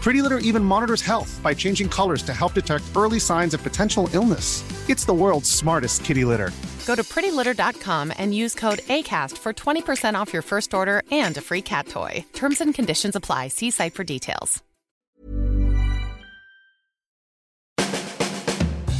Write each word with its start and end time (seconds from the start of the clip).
Pretty 0.00 0.22
Litter 0.22 0.38
even 0.38 0.64
monitors 0.64 1.02
health 1.02 1.40
by 1.42 1.52
changing 1.52 1.88
colors 1.88 2.22
to 2.22 2.32
help 2.32 2.54
detect 2.54 2.84
early 2.96 3.18
signs 3.18 3.52
of 3.52 3.62
potential 3.62 4.08
illness. 4.12 4.62
It's 4.88 5.04
the 5.04 5.12
world's 5.12 5.50
smartest 5.50 6.04
kitty 6.04 6.24
litter. 6.24 6.50
Go 6.86 6.94
to 6.94 7.02
prettylitter.com 7.02 8.12
and 8.16 8.34
use 8.34 8.54
code 8.54 8.78
ACAST 8.78 9.36
for 9.36 9.52
20% 9.52 10.14
off 10.14 10.32
your 10.32 10.42
first 10.42 10.72
order 10.72 11.02
and 11.10 11.36
a 11.36 11.40
free 11.40 11.62
cat 11.62 11.88
toy. 11.88 12.24
Terms 12.32 12.60
and 12.60 12.74
conditions 12.74 13.14
apply. 13.16 13.48
See 13.48 13.70
site 13.70 13.94
for 13.94 14.04
details. 14.04 14.62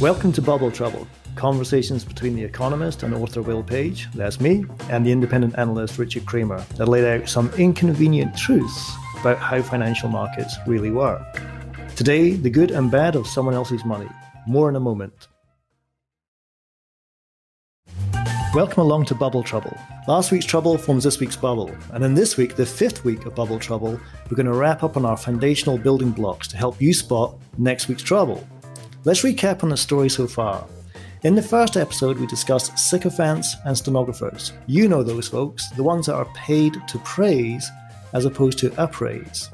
Welcome 0.01 0.31
to 0.33 0.41
Bubble 0.41 0.71
Trouble, 0.71 1.07
conversations 1.35 2.05
between 2.05 2.35
the 2.35 2.43
economist 2.43 3.03
and 3.03 3.13
author 3.13 3.41
Will 3.41 3.63
Page, 3.63 4.07
that's 4.13 4.39
me, 4.39 4.65
and 4.89 5.05
the 5.05 5.11
independent 5.11 5.57
analyst 5.57 5.97
Richard 5.97 6.25
Kramer 6.25 6.61
that 6.77 6.87
laid 6.87 7.03
out 7.03 7.27
some 7.27 7.49
inconvenient 7.57 8.37
truths 8.37 8.93
about 9.19 9.37
how 9.37 9.61
financial 9.61 10.09
markets 10.09 10.55
really 10.65 10.91
work. 10.91 11.21
Today, 11.95 12.31
the 12.31 12.49
good 12.49 12.71
and 12.71 12.89
bad 12.89 13.15
of 13.15 13.27
someone 13.27 13.53
else's 13.53 13.83
money. 13.83 14.07
More 14.47 14.69
in 14.69 14.75
a 14.75 14.79
moment. 14.79 15.27
Welcome 18.53 18.81
along 18.81 19.05
to 19.05 19.15
Bubble 19.15 19.43
Trouble. 19.43 19.77
Last 20.07 20.31
week's 20.31 20.45
trouble 20.45 20.77
forms 20.77 21.03
this 21.03 21.19
week's 21.19 21.35
bubble, 21.35 21.71
and 21.93 22.03
in 22.03 22.15
this 22.15 22.35
week, 22.35 22.55
the 22.55 22.65
fifth 22.65 23.05
week 23.05 23.27
of 23.27 23.35
Bubble 23.35 23.59
Trouble, 23.59 23.99
we're 24.29 24.35
going 24.35 24.47
to 24.47 24.53
wrap 24.53 24.81
up 24.81 24.97
on 24.97 25.05
our 25.05 25.17
foundational 25.17 25.77
building 25.77 26.09
blocks 26.09 26.47
to 26.47 26.57
help 26.57 26.81
you 26.81 26.91
spot 26.91 27.35
next 27.59 27.87
week's 27.87 28.01
trouble. 28.01 28.47
Let's 29.05 29.21
recap 29.21 29.63
on 29.63 29.69
the 29.69 29.77
story 29.77 30.09
so 30.09 30.25
far. 30.25 30.65
In 31.23 31.35
the 31.35 31.43
first 31.43 31.77
episode, 31.77 32.17
we 32.17 32.25
discussed 32.25 32.79
sycophants 32.79 33.55
and 33.65 33.77
stenographers. 33.77 34.53
You 34.65 34.87
know 34.87 35.03
those 35.03 35.27
folks, 35.27 35.69
the 35.71 35.83
ones 35.83 36.07
that 36.07 36.15
are 36.15 36.33
paid 36.33 36.75
to 36.87 36.97
praise 36.99 37.69
as 38.13 38.25
opposed 38.25 38.57
to 38.59 38.83
appraise. 38.83 39.49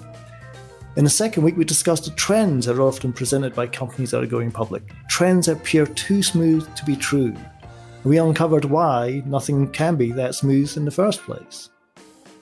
In 0.95 1.03
the 1.03 1.09
second 1.09 1.43
week, 1.43 1.57
we 1.57 1.65
discussed 1.65 2.05
the 2.05 2.11
trends 2.11 2.65
that 2.65 2.77
are 2.77 2.81
often 2.81 3.11
presented 3.11 3.53
by 3.53 3.67
companies 3.67 4.11
that 4.11 4.23
are 4.23 4.27
going 4.27 4.51
public. 4.51 4.83
Trends 5.09 5.47
that 5.47 5.57
appear 5.57 5.85
too 5.85 6.23
smooth 6.23 6.73
to 6.75 6.85
be 6.85 6.95
true. 6.95 7.35
We 8.05 8.17
uncovered 8.17 8.65
why 8.65 9.21
nothing 9.25 9.69
can 9.71 9.97
be 9.97 10.11
that 10.13 10.35
smooth 10.35 10.77
in 10.77 10.85
the 10.85 10.91
first 10.91 11.23
place. 11.23 11.69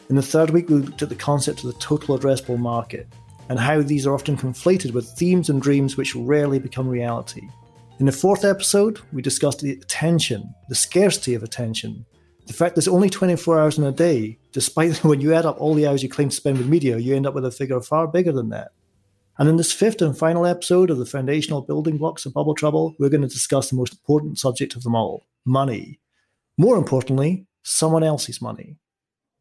In 0.10 0.16
the 0.16 0.22
third 0.22 0.52
week, 0.52 0.70
we 0.70 0.76
looked 0.76 1.02
at 1.02 1.10
the 1.10 1.16
concept 1.16 1.64
of 1.64 1.74
the 1.74 1.80
total 1.80 2.18
addressable 2.18 2.60
market 2.60 3.08
and 3.50 3.58
how 3.58 3.82
these 3.82 4.06
are 4.06 4.14
often 4.14 4.38
conflated 4.38 4.92
with 4.92 5.08
themes 5.18 5.50
and 5.50 5.62
dreams 5.62 5.98
which 5.98 6.16
rarely 6.16 6.60
become 6.60 6.88
reality. 6.88 7.48
In 8.00 8.06
the 8.06 8.12
fourth 8.12 8.46
episode, 8.46 9.00
we 9.12 9.22
discussed 9.22 9.62
the 9.62 9.72
attention, 9.72 10.54
the 10.70 10.76
scarcity 10.76 11.34
of 11.34 11.44
attention, 11.44 12.06
the 12.46 12.54
fact 12.54 12.76
there's 12.76 12.88
only 12.88 13.10
24 13.10 13.60
hours 13.60 13.78
in 13.78 13.84
a 13.84 13.92
day, 13.92 14.38
despite 14.52 14.98
when 15.04 15.22
you 15.22 15.34
add 15.34 15.46
up 15.46 15.60
all 15.60 15.74
the 15.74 15.88
hours 15.88 16.04
you 16.04 16.10
claim 16.10 16.30
to 16.30 16.36
spend 16.36 16.58
with 16.58 16.68
media, 16.68 16.98
you 16.98 17.16
end 17.16 17.28
up 17.28 17.34
with 17.34 17.46
a 17.46 17.52
figure 17.52 17.80
far 17.82 18.08
bigger 18.08 18.32
than 18.32 18.50
that. 18.50 18.72
And 19.40 19.50
in 19.50 19.58
this 19.58 19.72
fifth 19.72 20.02
and 20.02 20.18
final 20.18 20.46
episode 20.46 20.92
of 20.92 21.00
the 21.00 21.06
foundational 21.06 21.62
building 21.62 21.98
blocks 21.98 22.26
of 22.26 22.34
Bubble 22.34 22.54
Trouble, 22.54 22.96
we're 23.00 23.10
going 23.10 23.22
to 23.22 23.28
discuss 23.28 23.70
the 23.70 23.76
most 23.76 23.94
important 23.94 24.38
subject 24.38 24.76
of 24.76 24.84
them 24.84 24.96
all 24.96 25.26
money. 25.46 26.00
More 26.58 26.78
importantly, 26.78 27.48
someone 27.64 28.04
else's 28.04 28.42
money. 28.42 28.78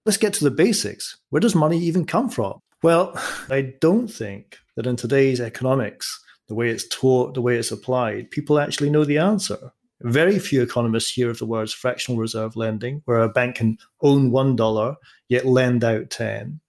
Let's 0.07 0.17
get 0.17 0.33
to 0.35 0.45
the 0.45 0.51
basics. 0.51 1.19
Where 1.29 1.41
does 1.41 1.55
money 1.55 1.79
even 1.79 2.07
come 2.07 2.31
from? 2.31 2.61
Well, 2.83 3.13
I 3.51 3.75
don't 3.81 4.09
think 4.09 4.59
that 4.77 4.87
in 4.87 4.97
today's 4.97 5.41
economics, 5.41 6.19
the 6.49 6.55
way 6.55 6.71
it's 6.71 6.89
taught, 6.89 7.35
the 7.35 7.43
way 7.43 7.57
it's 7.57 7.71
applied, 7.71 8.31
people 8.31 8.59
actually 8.59 8.91
know 8.91 9.05
the 9.05 9.19
answer. 9.19 9.73
Very 10.05 10.39
few 10.39 10.63
economists 10.63 11.13
hear 11.13 11.31
of 11.31 11.39
the 11.39 11.47
words 11.47 11.73
fractional 11.73 12.21
reserve 12.21 12.57
lending, 12.57 13.03
where 13.05 13.21
a 13.21 13.29
bank 13.29 13.57
can 13.57 13.79
own 14.03 14.31
$1 14.31 14.97
yet 15.29 15.47
lend 15.47 15.85
out 15.85 16.11
10 16.11 16.61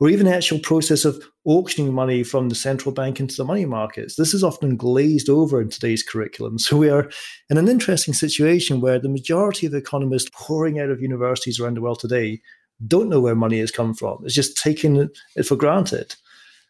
or 0.00 0.10
even 0.10 0.26
the 0.26 0.34
actual 0.34 0.58
process 0.58 1.04
of 1.04 1.22
auctioning 1.44 1.92
money 1.92 2.22
from 2.22 2.48
the 2.48 2.54
central 2.54 2.92
bank 2.92 3.18
into 3.18 3.36
the 3.36 3.44
money 3.44 3.64
markets. 3.64 4.16
This 4.16 4.34
is 4.34 4.44
often 4.44 4.76
glazed 4.76 5.28
over 5.28 5.60
in 5.60 5.68
today's 5.68 6.02
curriculum. 6.02 6.58
So 6.66 6.76
we 6.76 6.90
are 6.90 7.08
in 7.48 7.58
an 7.58 7.68
interesting 7.68 8.12
situation 8.12 8.80
where 8.80 8.98
the 8.98 9.08
majority 9.08 9.66
of 9.66 9.74
economists 9.74 10.30
pouring 10.34 10.80
out 10.80 10.90
of 10.90 11.00
universities 11.00 11.60
around 11.60 11.74
the 11.74 11.80
world 11.80 12.00
today 12.00 12.40
don't 12.86 13.08
know 13.08 13.20
where 13.20 13.36
money 13.36 13.60
has 13.60 13.70
come 13.70 13.94
from. 13.94 14.18
It's 14.24 14.34
just 14.34 14.56
taking 14.56 15.08
it 15.36 15.46
for 15.46 15.54
granted. 15.54 16.16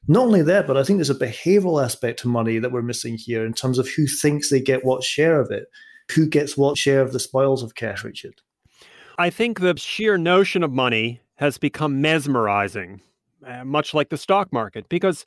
Not 0.06 0.26
only 0.26 0.42
that, 0.42 0.66
but 0.66 0.76
I 0.76 0.84
think 0.84 0.98
there's 0.98 1.10
a 1.10 1.14
behavioral 1.14 1.82
aspect 1.82 2.20
to 2.20 2.28
money 2.28 2.58
that 2.58 2.70
we're 2.70 2.82
missing 2.82 3.16
here 3.16 3.46
in 3.46 3.54
terms 3.54 3.78
of 3.78 3.88
who 3.88 4.06
thinks 4.06 4.50
they 4.50 4.60
get 4.60 4.84
what 4.84 5.02
share 5.02 5.40
of 5.40 5.50
it 5.50 5.66
who 6.12 6.26
gets 6.26 6.56
what 6.56 6.78
share 6.78 7.00
of 7.00 7.12
the 7.12 7.20
spoils 7.20 7.62
of 7.62 7.74
cash, 7.74 8.04
Richard? 8.04 8.40
I 9.18 9.30
think 9.30 9.60
the 9.60 9.76
sheer 9.76 10.18
notion 10.18 10.62
of 10.62 10.72
money 10.72 11.20
has 11.36 11.58
become 11.58 12.00
mesmerizing, 12.00 13.00
uh, 13.46 13.64
much 13.64 13.94
like 13.94 14.10
the 14.10 14.18
stock 14.18 14.52
market, 14.52 14.88
because 14.88 15.24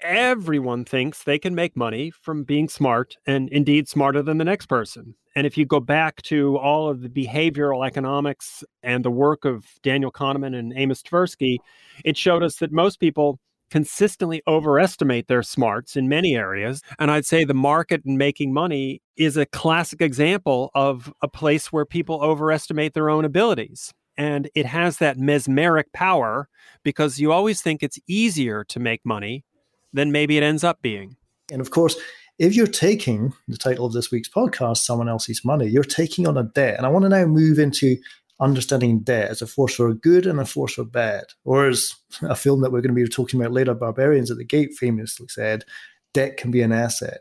everyone 0.00 0.84
thinks 0.84 1.22
they 1.22 1.38
can 1.38 1.54
make 1.54 1.76
money 1.76 2.10
from 2.10 2.44
being 2.44 2.68
smart 2.68 3.16
and 3.26 3.48
indeed 3.50 3.88
smarter 3.88 4.22
than 4.22 4.38
the 4.38 4.44
next 4.44 4.66
person. 4.66 5.14
And 5.34 5.46
if 5.46 5.56
you 5.56 5.64
go 5.64 5.80
back 5.80 6.20
to 6.22 6.58
all 6.58 6.88
of 6.88 7.00
the 7.00 7.08
behavioral 7.08 7.86
economics 7.86 8.64
and 8.82 9.04
the 9.04 9.10
work 9.10 9.44
of 9.44 9.64
Daniel 9.82 10.12
Kahneman 10.12 10.58
and 10.58 10.72
Amos 10.76 11.02
Tversky, 11.02 11.58
it 12.04 12.16
showed 12.16 12.42
us 12.42 12.56
that 12.56 12.72
most 12.72 13.00
people 13.00 13.38
consistently 13.72 14.42
overestimate 14.46 15.28
their 15.28 15.42
smarts 15.42 15.96
in 15.96 16.06
many 16.06 16.36
areas. 16.36 16.82
And 16.98 17.10
I'd 17.10 17.24
say 17.24 17.42
the 17.42 17.54
market 17.54 18.04
and 18.04 18.18
making 18.18 18.52
money 18.52 19.00
is 19.16 19.38
a 19.38 19.46
classic 19.46 20.02
example 20.02 20.70
of 20.74 21.10
a 21.22 21.26
place 21.26 21.72
where 21.72 21.86
people 21.86 22.22
overestimate 22.22 22.92
their 22.92 23.08
own 23.08 23.24
abilities. 23.24 23.90
And 24.18 24.50
it 24.54 24.66
has 24.66 24.98
that 24.98 25.16
mesmeric 25.16 25.90
power 25.94 26.50
because 26.82 27.18
you 27.18 27.32
always 27.32 27.62
think 27.62 27.82
it's 27.82 27.98
easier 28.06 28.62
to 28.64 28.78
make 28.78 29.00
money 29.06 29.46
than 29.90 30.12
maybe 30.12 30.36
it 30.36 30.42
ends 30.42 30.62
up 30.62 30.82
being. 30.82 31.16
And 31.50 31.62
of 31.62 31.70
course, 31.70 31.96
if 32.38 32.54
you're 32.54 32.66
taking 32.66 33.32
the 33.48 33.56
title 33.56 33.86
of 33.86 33.94
this 33.94 34.10
week's 34.10 34.28
podcast, 34.28 34.78
Someone 34.78 35.08
Else's 35.08 35.46
Money, 35.46 35.68
you're 35.68 35.82
taking 35.82 36.26
on 36.26 36.36
a 36.36 36.42
debt. 36.42 36.76
And 36.76 36.84
I 36.84 36.90
want 36.90 37.04
to 37.04 37.08
now 37.08 37.24
move 37.24 37.58
into 37.58 37.96
understanding 38.42 39.00
debt 39.00 39.30
as 39.30 39.40
a 39.40 39.46
force 39.46 39.74
for 39.74 39.94
good 39.94 40.26
and 40.26 40.40
a 40.40 40.44
force 40.44 40.74
for 40.74 40.84
bad. 40.84 41.24
Or 41.44 41.68
as 41.68 41.94
a 42.22 42.34
film 42.34 42.60
that 42.60 42.72
we're 42.72 42.80
going 42.80 42.94
to 42.94 43.02
be 43.02 43.08
talking 43.08 43.40
about 43.40 43.52
later, 43.52 43.72
Barbarians 43.72 44.30
at 44.30 44.36
the 44.36 44.44
Gate 44.44 44.74
famously 44.74 45.28
said, 45.28 45.64
debt 46.12 46.36
can 46.36 46.50
be 46.50 46.60
an 46.62 46.72
asset. 46.72 47.20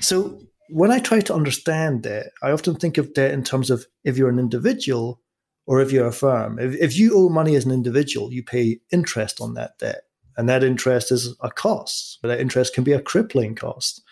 So 0.00 0.40
when 0.70 0.90
I 0.90 0.98
try 0.98 1.20
to 1.20 1.34
understand 1.34 2.02
debt, 2.02 2.32
I 2.42 2.50
often 2.50 2.74
think 2.74 2.98
of 2.98 3.14
debt 3.14 3.32
in 3.32 3.44
terms 3.44 3.70
of 3.70 3.86
if 4.04 4.16
you're 4.16 4.30
an 4.30 4.38
individual 4.38 5.20
or 5.66 5.80
if 5.80 5.92
you're 5.92 6.06
a 6.06 6.12
firm. 6.12 6.58
If, 6.58 6.74
if 6.76 6.96
you 6.96 7.14
owe 7.14 7.28
money 7.28 7.54
as 7.54 7.66
an 7.66 7.72
individual, 7.72 8.32
you 8.32 8.42
pay 8.42 8.80
interest 8.90 9.40
on 9.40 9.54
that 9.54 9.78
debt. 9.78 10.02
And 10.36 10.48
that 10.48 10.64
interest 10.64 11.12
is 11.12 11.34
a 11.40 11.50
cost. 11.50 12.20
That 12.22 12.40
interest 12.40 12.74
can 12.74 12.84
be 12.84 12.92
a 12.92 13.02
crippling 13.02 13.54
cost. 13.54 14.02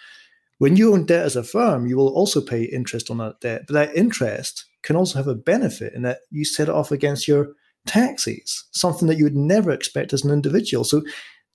When 0.58 0.76
you 0.76 0.92
own 0.92 1.06
debt 1.06 1.24
as 1.24 1.36
a 1.36 1.44
firm, 1.44 1.86
you 1.86 1.96
will 1.96 2.08
also 2.08 2.40
pay 2.40 2.64
interest 2.64 3.10
on 3.10 3.18
that 3.18 3.40
debt. 3.40 3.62
But 3.66 3.74
that 3.74 3.96
interest 3.96 4.66
can 4.86 4.96
also 4.96 5.18
have 5.18 5.26
a 5.26 5.34
benefit 5.34 5.92
in 5.94 6.02
that 6.02 6.20
you 6.30 6.44
set 6.44 6.68
it 6.68 6.74
off 6.74 6.92
against 6.92 7.26
your 7.26 7.48
taxes, 7.86 8.64
something 8.70 9.08
that 9.08 9.18
you 9.18 9.24
would 9.24 9.36
never 9.36 9.72
expect 9.72 10.12
as 10.12 10.24
an 10.24 10.30
individual. 10.30 10.84
So 10.84 11.02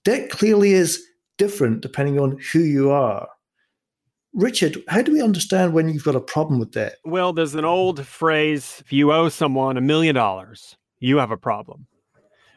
debt 0.03 0.29
clearly 0.29 0.73
is 0.73 1.01
different 1.37 1.81
depending 1.81 2.19
on 2.19 2.37
who 2.51 2.59
you 2.59 2.91
are. 2.91 3.27
Richard, 4.33 4.77
how 4.87 5.01
do 5.01 5.11
we 5.11 5.21
understand 5.21 5.73
when 5.73 5.89
you've 5.89 6.03
got 6.03 6.15
a 6.15 6.21
problem 6.21 6.59
with 6.59 6.71
debt? 6.71 6.97
Well, 7.03 7.33
there's 7.33 7.55
an 7.55 7.65
old 7.65 8.05
phrase 8.05 8.77
if 8.79 8.93
you 8.93 9.11
owe 9.11 9.29
someone 9.29 9.77
a 9.77 9.81
million 9.81 10.15
dollars, 10.15 10.77
you 10.99 11.17
have 11.17 11.31
a 11.31 11.37
problem. 11.37 11.87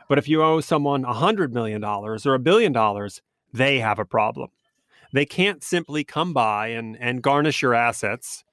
But 0.09 0.19
if 0.19 0.29
you 0.29 0.43
owe 0.43 0.61
someone 0.61 1.05
a 1.05 1.13
hundred 1.13 1.55
million 1.55 1.81
dollars 1.81 2.27
or 2.27 2.35
a 2.35 2.39
billion 2.39 2.73
dollars, 2.73 3.23
they 3.53 3.79
have 3.79 3.99
a 3.99 4.05
problem. 4.05 4.51
They 5.13 5.25
can't 5.25 5.63
simply 5.63 6.05
come 6.05 6.33
by 6.33 6.69
and, 6.69 6.97
and 7.01 7.23
garnish 7.23 7.63
your 7.63 7.75
assets 7.75 8.44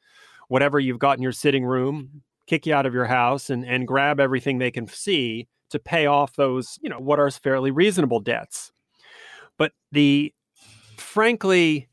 whatever 0.51 0.81
you've 0.81 0.99
got 0.99 1.15
in 1.15 1.23
your 1.23 1.31
sitting 1.31 1.63
room, 1.63 2.23
kick 2.45 2.65
you 2.65 2.73
out 2.73 2.85
of 2.85 2.93
your 2.93 3.05
house 3.05 3.49
and, 3.49 3.63
and 3.63 3.87
grab 3.87 4.19
everything 4.19 4.57
they 4.57 4.69
can 4.69 4.85
see 4.85 5.47
to 5.69 5.79
pay 5.79 6.05
off 6.05 6.35
those, 6.35 6.77
you 6.81 6.89
know, 6.89 6.99
what 6.99 7.19
are 7.19 7.31
fairly 7.31 7.71
reasonable 7.71 8.19
debts. 8.19 8.73
But 9.57 9.71
the 9.93 10.33
frankly 10.97 11.87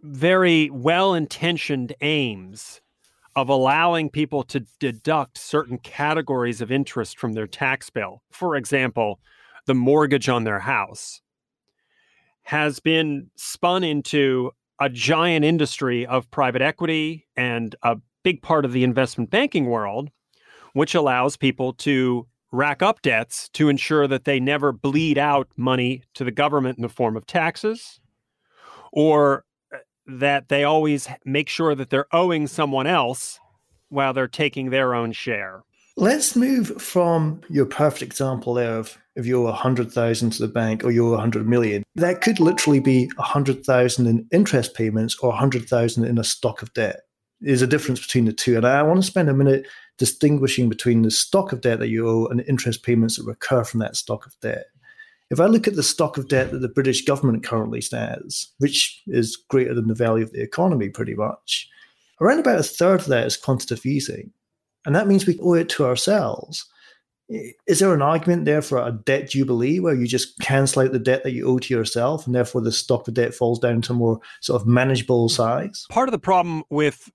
very 0.00 0.70
well 0.70 1.12
intentioned 1.12 1.92
aims 2.02 2.80
of 3.34 3.48
allowing 3.48 4.10
people 4.10 4.44
to 4.44 4.60
deduct 4.78 5.36
certain 5.36 5.78
categories 5.78 6.60
of 6.60 6.70
interest 6.70 7.18
from 7.18 7.32
their 7.32 7.48
tax 7.48 7.90
bill, 7.90 8.22
for 8.30 8.54
example, 8.54 9.18
the 9.66 9.74
mortgage 9.74 10.28
on 10.28 10.44
their 10.44 10.60
house, 10.60 11.20
has 12.44 12.78
been 12.78 13.28
spun 13.34 13.82
into 13.82 14.52
a 14.80 14.88
giant 14.88 15.44
industry 15.44 16.06
of 16.06 16.30
private 16.30 16.62
equity 16.62 17.26
and 17.36 17.74
a 17.82 17.96
big 18.22 18.42
part 18.42 18.64
of 18.64 18.72
the 18.72 18.84
investment 18.84 19.30
banking 19.30 19.66
world, 19.66 20.10
which 20.72 20.94
allows 20.94 21.36
people 21.36 21.72
to 21.72 22.26
rack 22.52 22.82
up 22.82 23.02
debts 23.02 23.48
to 23.50 23.68
ensure 23.68 24.06
that 24.06 24.24
they 24.24 24.40
never 24.40 24.72
bleed 24.72 25.18
out 25.18 25.48
money 25.56 26.02
to 26.14 26.24
the 26.24 26.30
government 26.30 26.78
in 26.78 26.82
the 26.82 26.88
form 26.88 27.16
of 27.16 27.26
taxes 27.26 28.00
or 28.92 29.44
uh, 29.74 29.78
that 30.06 30.48
they 30.48 30.64
always 30.64 31.08
make 31.24 31.48
sure 31.48 31.74
that 31.74 31.90
they're 31.90 32.06
owing 32.12 32.46
someone 32.46 32.86
else 32.86 33.38
while 33.88 34.12
they're 34.12 34.28
taking 34.28 34.70
their 34.70 34.94
own 34.94 35.12
share. 35.12 35.62
Let's 35.98 36.36
move 36.36 36.80
from 36.80 37.40
your 37.48 37.64
perfect 37.64 38.02
example 38.02 38.52
there 38.52 38.76
of 38.76 38.98
if 39.14 39.24
you 39.24 39.38
owe 39.40 39.44
100,000 39.44 40.30
to 40.30 40.42
the 40.42 40.46
bank 40.46 40.84
or 40.84 40.90
you 40.90 41.06
owe 41.06 41.12
100 41.12 41.48
million. 41.48 41.84
That 41.94 42.20
could 42.20 42.38
literally 42.38 42.80
be 42.80 43.06
100,000 43.16 44.06
in 44.06 44.28
interest 44.30 44.74
payments 44.74 45.16
or 45.20 45.30
100,000 45.30 46.04
in 46.04 46.18
a 46.18 46.24
stock 46.24 46.60
of 46.60 46.74
debt. 46.74 47.00
There's 47.40 47.62
a 47.62 47.66
difference 47.66 47.98
between 47.98 48.26
the 48.26 48.34
two. 48.34 48.58
And 48.58 48.66
I 48.66 48.82
want 48.82 49.00
to 49.00 49.06
spend 49.06 49.30
a 49.30 49.34
minute 49.34 49.66
distinguishing 49.96 50.68
between 50.68 51.00
the 51.00 51.10
stock 51.10 51.52
of 51.52 51.62
debt 51.62 51.78
that 51.78 51.88
you 51.88 52.06
owe 52.06 52.26
and 52.26 52.42
interest 52.42 52.82
payments 52.82 53.16
that 53.16 53.24
recur 53.24 53.64
from 53.64 53.80
that 53.80 53.96
stock 53.96 54.26
of 54.26 54.38
debt. 54.42 54.66
If 55.30 55.40
I 55.40 55.46
look 55.46 55.66
at 55.66 55.76
the 55.76 55.82
stock 55.82 56.18
of 56.18 56.28
debt 56.28 56.50
that 56.50 56.58
the 56.58 56.68
British 56.68 57.06
government 57.06 57.42
currently 57.42 57.80
stands, 57.80 58.52
which 58.58 59.02
is 59.06 59.36
greater 59.48 59.72
than 59.72 59.88
the 59.88 59.94
value 59.94 60.24
of 60.24 60.32
the 60.32 60.42
economy 60.42 60.90
pretty 60.90 61.14
much, 61.14 61.70
around 62.20 62.38
about 62.38 62.58
a 62.58 62.62
third 62.62 63.00
of 63.00 63.06
that 63.06 63.26
is 63.26 63.38
quantitative 63.38 63.86
easing. 63.86 64.30
And 64.86 64.94
that 64.94 65.08
means 65.08 65.26
we 65.26 65.38
owe 65.42 65.54
it 65.54 65.68
to 65.70 65.84
ourselves. 65.84 66.64
Is 67.28 67.80
there 67.80 67.92
an 67.92 68.02
argument 68.02 68.44
there 68.44 68.62
for 68.62 68.78
a 68.78 68.92
debt 68.92 69.28
jubilee 69.30 69.80
where 69.80 69.94
you 69.94 70.06
just 70.06 70.38
cancel 70.38 70.82
out 70.82 70.92
the 70.92 71.00
debt 71.00 71.24
that 71.24 71.32
you 71.32 71.46
owe 71.46 71.58
to 71.58 71.74
yourself 71.74 72.24
and 72.24 72.34
therefore 72.34 72.60
the 72.60 72.70
stock 72.70 73.08
of 73.08 73.14
debt 73.14 73.34
falls 73.34 73.58
down 73.58 73.82
to 73.82 73.92
more 73.92 74.20
sort 74.40 74.62
of 74.62 74.68
manageable 74.68 75.28
size? 75.28 75.86
Part 75.90 76.08
of 76.08 76.12
the 76.12 76.20
problem 76.20 76.62
with 76.70 77.10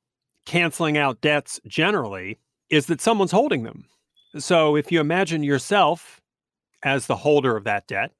canceling 0.46 0.98
out 0.98 1.22
debts 1.22 1.62
generally 1.66 2.40
is 2.70 2.88
that 2.88 3.00
someone's 3.00 3.32
holding 3.32 3.64
them. 3.64 3.86
So 4.38 4.76
if 4.76 4.92
you 4.92 5.00
imagine 5.00 5.44
yourself 5.44 6.22
as 6.84 7.08
the 7.08 7.16
holder 7.16 7.56
of 7.56 7.64
that 7.64 7.88
debt, 7.88 8.12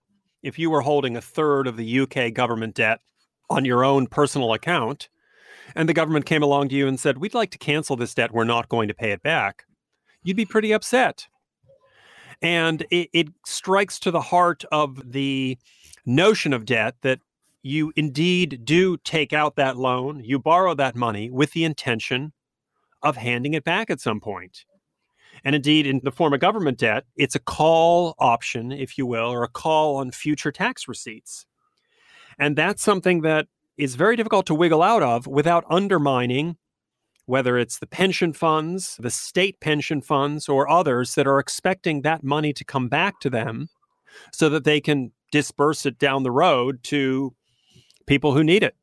if 0.44 0.58
you 0.58 0.70
were 0.70 0.82
holding 0.82 1.18
a 1.18 1.22
third 1.22 1.68
of 1.68 1.76
the 1.76 2.00
UK 2.00 2.34
government 2.34 2.76
debt 2.76 3.00
on 3.50 3.66
your 3.66 3.84
own 3.84 4.08
personal 4.08 4.54
account, 4.54 5.10
and 5.76 5.88
the 5.88 5.94
government 5.94 6.26
came 6.26 6.44
along 6.44 6.70
to 6.70 6.76
you 6.76 6.88
and 6.88 7.00
said, 7.00 7.18
We'd 7.18 7.34
like 7.34 7.52
to 7.52 7.58
cancel 7.58 7.96
this 7.96 8.14
debt, 8.14 8.32
we're 8.32 8.44
not 8.44 8.70
going 8.70 8.88
to 8.88 8.94
pay 8.94 9.12
it 9.12 9.24
back, 9.24 9.66
you'd 10.24 10.38
be 10.38 10.46
pretty 10.46 10.72
upset. 10.72 11.28
And 12.42 12.86
it, 12.90 13.10
it 13.14 13.28
strikes 13.46 14.00
to 14.00 14.12
the 14.12 14.22
heart 14.22 14.66
of 14.72 15.12
the 15.12 15.58
notion 16.06 16.54
of 16.54 16.66
debt 16.66 16.96
that 17.02 17.20
you 17.62 17.94
indeed 17.96 18.62
do 18.66 18.98
take 18.98 19.34
out 19.34 19.56
that 19.56 19.78
loan, 19.78 20.24
you 20.24 20.40
borrow 20.40 20.74
that 20.74 20.96
money 20.96 21.30
with 21.30 21.52
the 21.52 21.64
intention 21.64 22.34
of 23.04 23.18
handing 23.18 23.54
it 23.54 23.64
back 23.64 23.90
at 23.90 24.02
some 24.02 24.20
point. 24.20 24.66
And 25.44 25.56
indeed, 25.56 25.88
in 25.88 26.02
the 26.04 26.12
form 26.12 26.34
of 26.34 26.40
government 26.40 26.78
debt, 26.78 27.06
it's 27.16 27.36
a 27.36 27.40
call 27.40 28.16
option, 28.20 28.72
if 28.72 28.98
you 28.98 29.06
will, 29.06 29.28
or 29.28 29.44
a 29.44 29.48
call 29.48 29.98
on 29.98 30.12
future 30.12 30.52
tax 30.52 30.88
receipts. 30.88 31.46
And 32.38 32.56
that's 32.56 32.84
something 32.84 33.22
that 33.22 33.48
is 33.78 33.96
very 33.96 34.16
difficult 34.16 34.46
to 34.48 34.56
wiggle 34.56 34.84
out 34.84 35.04
of 35.04 35.28
without 35.28 35.66
undermining 35.70 36.58
whether 37.26 37.58
it's 37.58 37.80
the 37.80 37.88
pension 37.88 38.34
funds, 38.34 38.98
the 39.00 39.10
state 39.10 39.60
pension 39.60 40.02
funds, 40.02 40.50
or 40.50 40.70
others 40.70 41.16
that 41.16 41.28
are 41.28 41.40
expecting 41.40 42.02
that 42.02 42.24
money 42.24 42.52
to 42.52 42.66
come 42.66 42.90
back 42.90 43.20
to 43.20 43.30
them 43.30 43.70
so 44.34 44.50
that 44.50 44.64
they 44.64 44.82
can 44.82 45.12
disperse 45.32 45.86
it 45.86 45.98
down 45.98 46.24
the 46.24 46.32
road 46.32 46.84
to 46.84 47.34
people 48.06 48.34
who 48.34 48.44
need 48.44 48.64
it. 48.64 48.76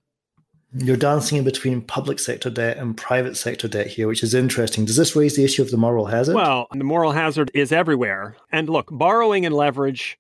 You're 0.73 0.97
dancing 0.97 1.39
in 1.39 1.45
between 1.45 1.81
public 1.81 2.19
sector 2.19 2.51
debt 2.51 2.77
and 2.77 2.97
private 2.97 3.37
sector 3.37 3.69
debt 3.69 3.87
here, 3.87 4.07
which 4.07 4.23
is 4.23 4.35
interesting. 4.35 4.85
Does 4.85 4.97
this 4.97 5.17
raise 5.17 5.35
the 5.35 5.45
issue 5.45 5.63
of 5.63 5.71
the 5.71 5.79
moral 5.79 6.07
hazard? 6.07 6.35
Well, 6.35 6.67
the 6.73 6.85
moral 6.85 7.13
hazard 7.13 7.51
is 7.55 7.73
everywhere. 7.73 8.37
And 8.53 8.69
look, 8.69 8.89
borrowing 8.91 9.47
and 9.47 9.55
leverage 9.55 10.19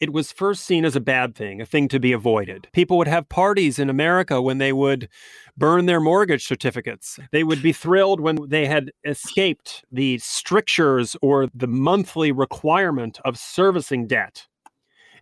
it 0.00 0.12
was 0.12 0.32
first 0.32 0.64
seen 0.64 0.84
as 0.84 0.96
a 0.96 1.00
bad 1.00 1.34
thing, 1.34 1.60
a 1.60 1.66
thing 1.66 1.88
to 1.88 2.00
be 2.00 2.12
avoided. 2.12 2.68
People 2.72 2.98
would 2.98 3.08
have 3.08 3.28
parties 3.28 3.78
in 3.78 3.88
America 3.88 4.40
when 4.42 4.58
they 4.58 4.72
would 4.72 5.08
burn 5.56 5.86
their 5.86 6.00
mortgage 6.00 6.46
certificates. 6.46 7.18
They 7.32 7.44
would 7.44 7.62
be 7.62 7.72
thrilled 7.72 8.20
when 8.20 8.38
they 8.48 8.66
had 8.66 8.90
escaped 9.04 9.84
the 9.90 10.18
strictures 10.18 11.16
or 11.22 11.48
the 11.54 11.66
monthly 11.68 12.32
requirement 12.32 13.18
of 13.24 13.38
servicing 13.38 14.06
debt. 14.06 14.46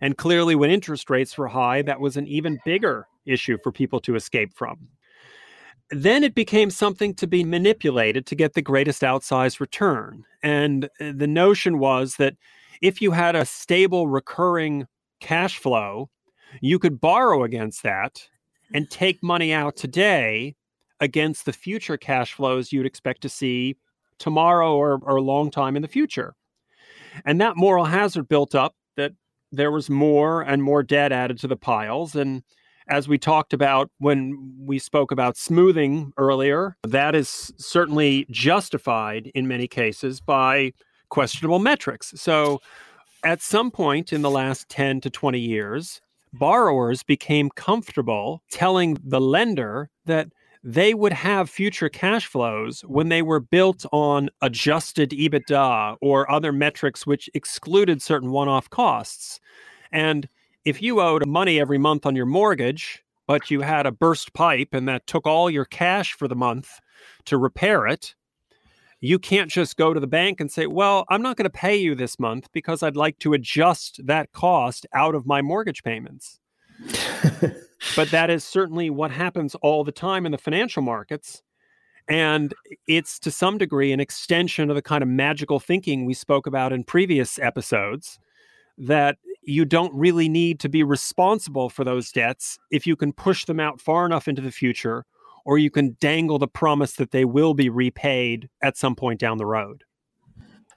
And 0.01 0.17
clearly, 0.17 0.55
when 0.55 0.69
interest 0.69 1.09
rates 1.09 1.37
were 1.37 1.47
high, 1.47 1.81
that 1.83 1.99
was 1.99 2.17
an 2.17 2.27
even 2.27 2.59
bigger 2.65 3.07
issue 3.25 3.57
for 3.63 3.71
people 3.71 3.99
to 4.01 4.15
escape 4.15 4.53
from. 4.53 4.89
Then 5.91 6.23
it 6.23 6.33
became 6.33 6.69
something 6.69 7.13
to 7.15 7.27
be 7.27 7.43
manipulated 7.43 8.25
to 8.25 8.35
get 8.35 8.53
the 8.53 8.61
greatest 8.61 9.01
outsized 9.01 9.59
return. 9.59 10.25
And 10.41 10.85
uh, 10.99 11.13
the 11.15 11.27
notion 11.27 11.79
was 11.79 12.15
that 12.15 12.35
if 12.83 13.01
you 13.01 13.11
had 13.11 13.35
a 13.35 13.45
stable 13.45 14.07
recurring 14.07 14.85
cash 15.21 15.57
flow, 15.57 16.09
you 16.61 16.77
could 16.77 16.99
borrow 16.99 17.43
against 17.43 17.81
that 17.81 18.27
and 18.73 18.87
take 18.91 19.23
money 19.23 19.53
out 19.53 19.77
today 19.77 20.55
against 20.99 21.45
the 21.45 21.53
future 21.53 21.97
cash 21.97 22.33
flows 22.33 22.71
you'd 22.71 22.85
expect 22.85 23.21
to 23.21 23.29
see 23.29 23.77
tomorrow 24.19 24.75
or, 24.75 24.99
or 25.01 25.15
a 25.15 25.21
long 25.21 25.49
time 25.49 25.75
in 25.75 25.81
the 25.81 25.87
future. 25.87 26.35
And 27.25 27.39
that 27.41 27.55
moral 27.55 27.85
hazard 27.85 28.27
built 28.27 28.53
up 28.53 28.75
that 28.97 29.13
there 29.51 29.71
was 29.71 29.89
more 29.89 30.41
and 30.41 30.61
more 30.61 30.83
debt 30.83 31.11
added 31.11 31.39
to 31.39 31.47
the 31.47 31.55
piles. 31.55 32.15
And 32.15 32.43
as 32.89 33.07
we 33.07 33.17
talked 33.17 33.53
about 33.53 33.91
when 33.99 34.55
we 34.59 34.77
spoke 34.77 35.11
about 35.11 35.37
smoothing 35.37 36.11
earlier, 36.17 36.75
that 36.85 37.15
is 37.15 37.53
certainly 37.57 38.25
justified 38.29 39.31
in 39.33 39.47
many 39.47 39.67
cases 39.67 40.19
by 40.19 40.73
questionable 41.13 41.59
metrics. 41.59 42.11
So 42.15 42.59
at 43.23 43.39
some 43.39 43.69
point 43.69 44.11
in 44.11 44.23
the 44.23 44.31
last 44.31 44.67
10 44.69 44.99
to 45.01 45.11
20 45.11 45.39
years, 45.39 46.01
borrowers 46.33 47.03
became 47.03 47.51
comfortable 47.51 48.41
telling 48.49 48.97
the 49.03 49.21
lender 49.21 49.91
that 50.05 50.29
they 50.63 50.95
would 50.95 51.13
have 51.13 51.51
future 51.51 51.87
cash 51.87 52.25
flows 52.25 52.81
when 52.87 53.09
they 53.09 53.21
were 53.21 53.39
built 53.39 53.85
on 53.91 54.31
adjusted 54.41 55.11
EBITDA 55.11 55.97
or 56.01 56.31
other 56.31 56.51
metrics 56.51 57.05
which 57.05 57.29
excluded 57.35 58.01
certain 58.01 58.31
one 58.31 58.47
off 58.47 58.67
costs. 58.71 59.39
And 59.91 60.27
if 60.65 60.81
you 60.81 60.99
owed 60.99 61.27
money 61.27 61.59
every 61.59 61.77
month 61.77 62.07
on 62.07 62.15
your 62.15 62.25
mortgage, 62.25 63.03
but 63.27 63.51
you 63.51 63.61
had 63.61 63.85
a 63.85 63.91
burst 63.91 64.33
pipe 64.33 64.69
and 64.71 64.87
that 64.87 65.05
took 65.05 65.27
all 65.27 65.47
your 65.47 65.65
cash 65.65 66.13
for 66.13 66.27
the 66.27 66.35
month 66.35 66.79
to 67.25 67.37
repair 67.37 67.85
it, 67.85 68.15
you 69.03 69.19
can't 69.19 69.51
just 69.51 69.75
go 69.75 69.93
to 69.93 69.99
the 69.99 70.07
bank 70.07 70.39
and 70.39 70.49
say, 70.49 70.65
Well, 70.65 71.03
I'm 71.09 71.21
not 71.21 71.35
going 71.35 71.43
to 71.43 71.49
pay 71.49 71.75
you 71.75 71.93
this 71.93 72.17
month 72.19 72.47
because 72.53 72.81
I'd 72.81 72.95
like 72.95 73.19
to 73.19 73.33
adjust 73.33 73.99
that 74.05 74.31
cost 74.31 74.85
out 74.93 75.13
of 75.13 75.25
my 75.25 75.41
mortgage 75.41 75.83
payments. 75.83 76.39
but 77.97 78.09
that 78.11 78.29
is 78.29 78.45
certainly 78.45 78.89
what 78.89 79.11
happens 79.11 79.55
all 79.55 79.83
the 79.83 79.91
time 79.91 80.25
in 80.25 80.31
the 80.31 80.37
financial 80.37 80.81
markets. 80.81 81.43
And 82.07 82.53
it's 82.87 83.19
to 83.19 83.31
some 83.31 83.57
degree 83.57 83.91
an 83.91 83.99
extension 83.99 84.69
of 84.69 84.77
the 84.77 84.81
kind 84.81 85.03
of 85.03 85.09
magical 85.09 85.59
thinking 85.59 86.05
we 86.05 86.13
spoke 86.13 86.47
about 86.47 86.71
in 86.71 86.85
previous 86.85 87.37
episodes 87.39 88.19
that 88.77 89.17
you 89.41 89.65
don't 89.65 89.93
really 89.93 90.29
need 90.29 90.61
to 90.61 90.69
be 90.69 90.81
responsible 90.81 91.69
for 91.69 91.83
those 91.83 92.09
debts 92.09 92.57
if 92.71 92.87
you 92.87 92.95
can 92.95 93.11
push 93.11 93.43
them 93.43 93.59
out 93.59 93.81
far 93.81 94.05
enough 94.05 94.29
into 94.29 94.41
the 94.41 94.51
future 94.51 95.05
or 95.45 95.57
you 95.57 95.69
can 95.69 95.97
dangle 95.99 96.39
the 96.39 96.47
promise 96.47 96.93
that 96.93 97.11
they 97.11 97.25
will 97.25 97.53
be 97.53 97.69
repaid 97.69 98.49
at 98.61 98.77
some 98.77 98.95
point 98.95 99.19
down 99.19 99.37
the 99.37 99.45
road. 99.45 99.83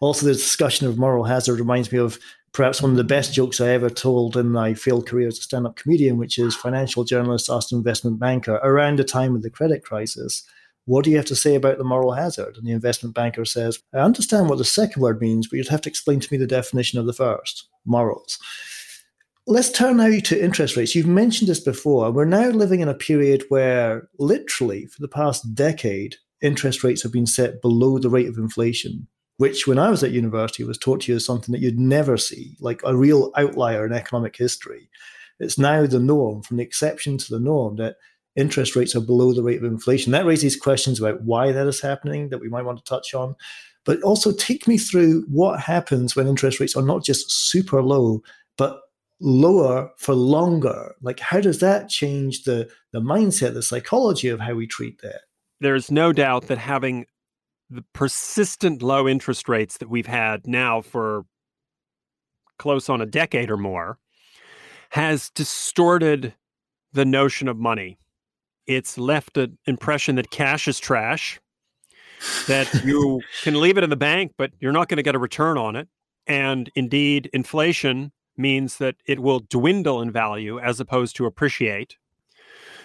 Also, 0.01 0.27
the 0.27 0.33
discussion 0.33 0.87
of 0.87 0.99
moral 0.99 1.25
hazard 1.25 1.59
reminds 1.59 1.91
me 1.91 1.99
of 1.99 2.19
perhaps 2.53 2.83
one 2.83 2.91
of 2.91 2.97
the 2.97 3.05
best 3.05 3.35
jokes 3.35 3.61
I 3.61 3.69
ever 3.69 3.91
told 3.91 4.37
in 4.37 4.51
my 4.51 4.75
failed 4.75 5.07
career 5.07 5.29
as 5.29 5.39
a 5.39 5.43
stand 5.43 5.67
up 5.67 5.77
comedian, 5.77 6.17
which 6.17 6.39
is 6.39 6.55
financial 6.57 7.05
journalist 7.05 7.51
asked 7.51 7.73
an 7.73 7.79
investment 7.79 8.19
banker 8.19 8.55
around 8.57 8.99
the 8.99 9.05
time 9.05 9.35
of 9.35 9.43
the 9.43 9.51
credit 9.51 9.85
crisis, 9.85 10.43
What 10.85 11.05
do 11.05 11.11
you 11.11 11.17
have 11.17 11.27
to 11.27 11.37
say 11.37 11.55
about 11.55 11.79
the 11.79 11.85
moral 11.85 12.13
hazard? 12.13 12.57
And 12.57 12.67
the 12.67 12.73
investment 12.73 13.15
banker 13.15 13.45
says, 13.45 13.79
I 13.95 13.99
understand 13.99 14.49
what 14.49 14.59
the 14.59 14.65
second 14.65 15.03
word 15.03 15.21
means, 15.21 15.47
but 15.47 15.57
you'd 15.57 15.69
have 15.69 15.83
to 15.83 15.91
explain 15.91 16.21
to 16.21 16.33
me 16.33 16.39
the 16.39 16.47
definition 16.47 16.99
of 16.99 17.07
the 17.07 17.13
first 17.13 17.69
morals. 17.85 18.39
Let's 19.49 19.71
turn 19.71 19.99
now 19.99 20.11
to 20.25 20.45
interest 20.45 20.77
rates. 20.77 20.97
You've 20.97 21.07
mentioned 21.07 21.49
this 21.49 21.61
before. 21.61 22.11
We're 22.11 22.25
now 22.25 22.49
living 22.49 22.81
in 22.81 22.89
a 22.89 22.95
period 22.95 23.45
where, 23.49 24.09
literally, 24.19 24.87
for 24.87 25.01
the 25.01 25.07
past 25.07 25.55
decade, 25.55 26.17
interest 26.43 26.83
rates 26.83 27.05
have 27.05 27.13
been 27.13 27.27
set 27.27 27.63
below 27.63 28.01
the 28.01 28.11
rate 28.11 28.27
of 28.27 28.39
inflation, 28.39 29.07
which, 29.37 29.69
when 29.69 29.79
I 29.79 29.89
was 29.89 30.03
at 30.03 30.11
university, 30.11 30.65
was 30.65 30.79
taught 30.79 31.03
to 31.03 31.13
you 31.13 31.17
as 31.17 31.25
something 31.25 31.53
that 31.53 31.61
you'd 31.61 31.79
never 31.79 32.17
see, 32.17 32.57
like 32.59 32.81
a 32.85 32.97
real 32.97 33.31
outlier 33.37 33.87
in 33.87 33.93
economic 33.93 34.37
history. 34.37 34.91
It's 35.39 35.59
now 35.59 35.87
the 35.87 36.01
norm, 36.01 36.43
from 36.43 36.57
the 36.57 36.65
exception 36.65 37.17
to 37.17 37.31
the 37.31 37.39
norm, 37.39 37.77
that 37.77 37.99
interest 38.35 38.75
rates 38.75 38.97
are 38.97 39.01
below 39.01 39.33
the 39.33 39.45
rate 39.45 39.59
of 39.59 39.65
inflation. 39.65 40.11
That 40.11 40.27
raises 40.27 40.57
questions 40.57 40.99
about 40.99 41.23
why 41.23 41.53
that 41.53 41.69
is 41.69 41.81
happening 41.81 42.31
that 42.31 42.41
we 42.41 42.49
might 42.49 42.65
want 42.65 42.79
to 42.79 42.85
touch 42.85 43.15
on. 43.15 43.37
But 43.85 44.03
also 44.03 44.33
take 44.33 44.67
me 44.67 44.77
through 44.77 45.23
what 45.29 45.61
happens 45.61 46.17
when 46.17 46.27
interest 46.27 46.59
rates 46.59 46.75
are 46.75 46.83
not 46.83 47.05
just 47.05 47.31
super 47.31 47.81
low, 47.81 48.25
but 48.59 48.81
lower 49.21 49.91
for 49.97 50.15
longer. 50.15 50.95
Like 51.01 51.21
how 51.21 51.41
does 51.41 51.61
that 51.61 51.89
change 51.89 52.45
the 52.45 52.69
the 52.93 53.01
mindset, 53.01 53.55
the 53.55 53.63
psychology 53.63 54.29
of 54.29 54.41
how 54.41 54.55
we 54.55 54.67
treat 54.67 55.01
that? 55.03 55.23
There's 55.61 55.91
no 55.91 56.13
doubt 56.13 56.49
that 56.49 56.59
having 56.59 57.07
the 57.71 57.85
persistent 57.93 58.83
low 58.83 59.09
interest 59.09 59.49
rates 59.49 59.79
that 59.79 59.91
we've 59.91 60.07
had 60.07 60.47
now 60.47 60.81
for 60.81 61.25
close 62.59 62.89
on 62.89 63.01
a 63.01 63.07
decade 63.07 63.51
or 63.51 63.57
more 63.57 63.99
has 64.91 65.31
distorted 65.31 66.35
the 66.93 67.05
notion 67.05 67.49
of 67.49 67.59
money. 67.59 67.99
It's 68.67 68.99
left 68.99 69.37
an 69.37 69.59
impression 69.67 70.17
that 70.17 70.31
cash 70.31 70.69
is 70.69 70.79
trash, 70.79 71.41
that 72.47 72.73
you 72.85 73.21
can 73.43 73.61
leave 73.61 73.79
it 73.79 73.85
in 73.85 73.91
the 73.91 73.97
bank, 73.97 74.33
but 74.39 74.53
you're 74.61 74.73
not 74.73 74.89
going 74.89 74.97
to 74.97 75.03
get 75.03 75.15
a 75.15 75.19
return 75.19 75.59
on 75.59 75.77
it. 75.77 75.89
And 76.27 76.71
indeed, 76.75 77.31
inflation 77.33 78.13
means 78.37 78.79
that 78.79 78.97
it 79.07 79.21
will 79.21 79.41
dwindle 79.41 80.01
in 80.03 80.11
value 80.11 80.59
as 80.59 80.81
opposed 80.81 81.17
to 81.17 81.27
appreciate. 81.27 81.97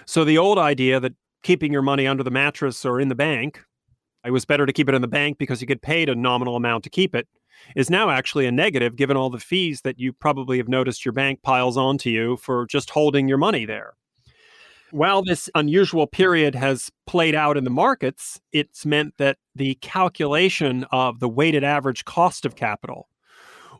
So 0.05 0.23
the 0.23 0.37
old 0.37 0.57
idea 0.57 0.99
that 0.99 1.13
keeping 1.43 1.71
your 1.71 1.81
money 1.81 2.07
under 2.07 2.23
the 2.23 2.31
mattress 2.31 2.85
or 2.85 2.99
in 2.99 3.09
the 3.09 3.15
bank, 3.15 3.63
it 4.25 4.31
was 4.31 4.45
better 4.45 4.65
to 4.65 4.73
keep 4.73 4.89
it 4.89 4.95
in 4.95 5.01
the 5.01 5.07
bank 5.07 5.37
because 5.37 5.61
you 5.61 5.67
get 5.67 5.81
paid 5.81 6.09
a 6.09 6.15
nominal 6.15 6.55
amount 6.55 6.83
to 6.83 6.89
keep 6.89 7.15
it, 7.15 7.27
is 7.75 7.89
now 7.89 8.09
actually 8.09 8.45
a 8.45 8.51
negative 8.51 8.95
given 8.95 9.17
all 9.17 9.29
the 9.29 9.39
fees 9.39 9.81
that 9.81 9.99
you 9.99 10.13
probably 10.13 10.57
have 10.57 10.67
noticed 10.67 11.05
your 11.05 11.11
bank 11.11 11.41
piles 11.41 11.77
onto 11.77 12.09
you 12.09 12.37
for 12.37 12.65
just 12.67 12.89
holding 12.89 13.27
your 13.27 13.37
money 13.37 13.65
there. 13.65 13.93
While 14.91 15.23
this 15.23 15.49
unusual 15.55 16.05
period 16.05 16.53
has 16.55 16.91
played 17.07 17.33
out 17.33 17.55
in 17.55 17.63
the 17.63 17.69
markets, 17.69 18.41
it's 18.51 18.85
meant 18.85 19.13
that 19.17 19.37
the 19.55 19.75
calculation 19.75 20.85
of 20.91 21.19
the 21.19 21.29
weighted 21.29 21.63
average 21.63 22.03
cost 22.03 22.45
of 22.45 22.55
capital, 22.55 23.07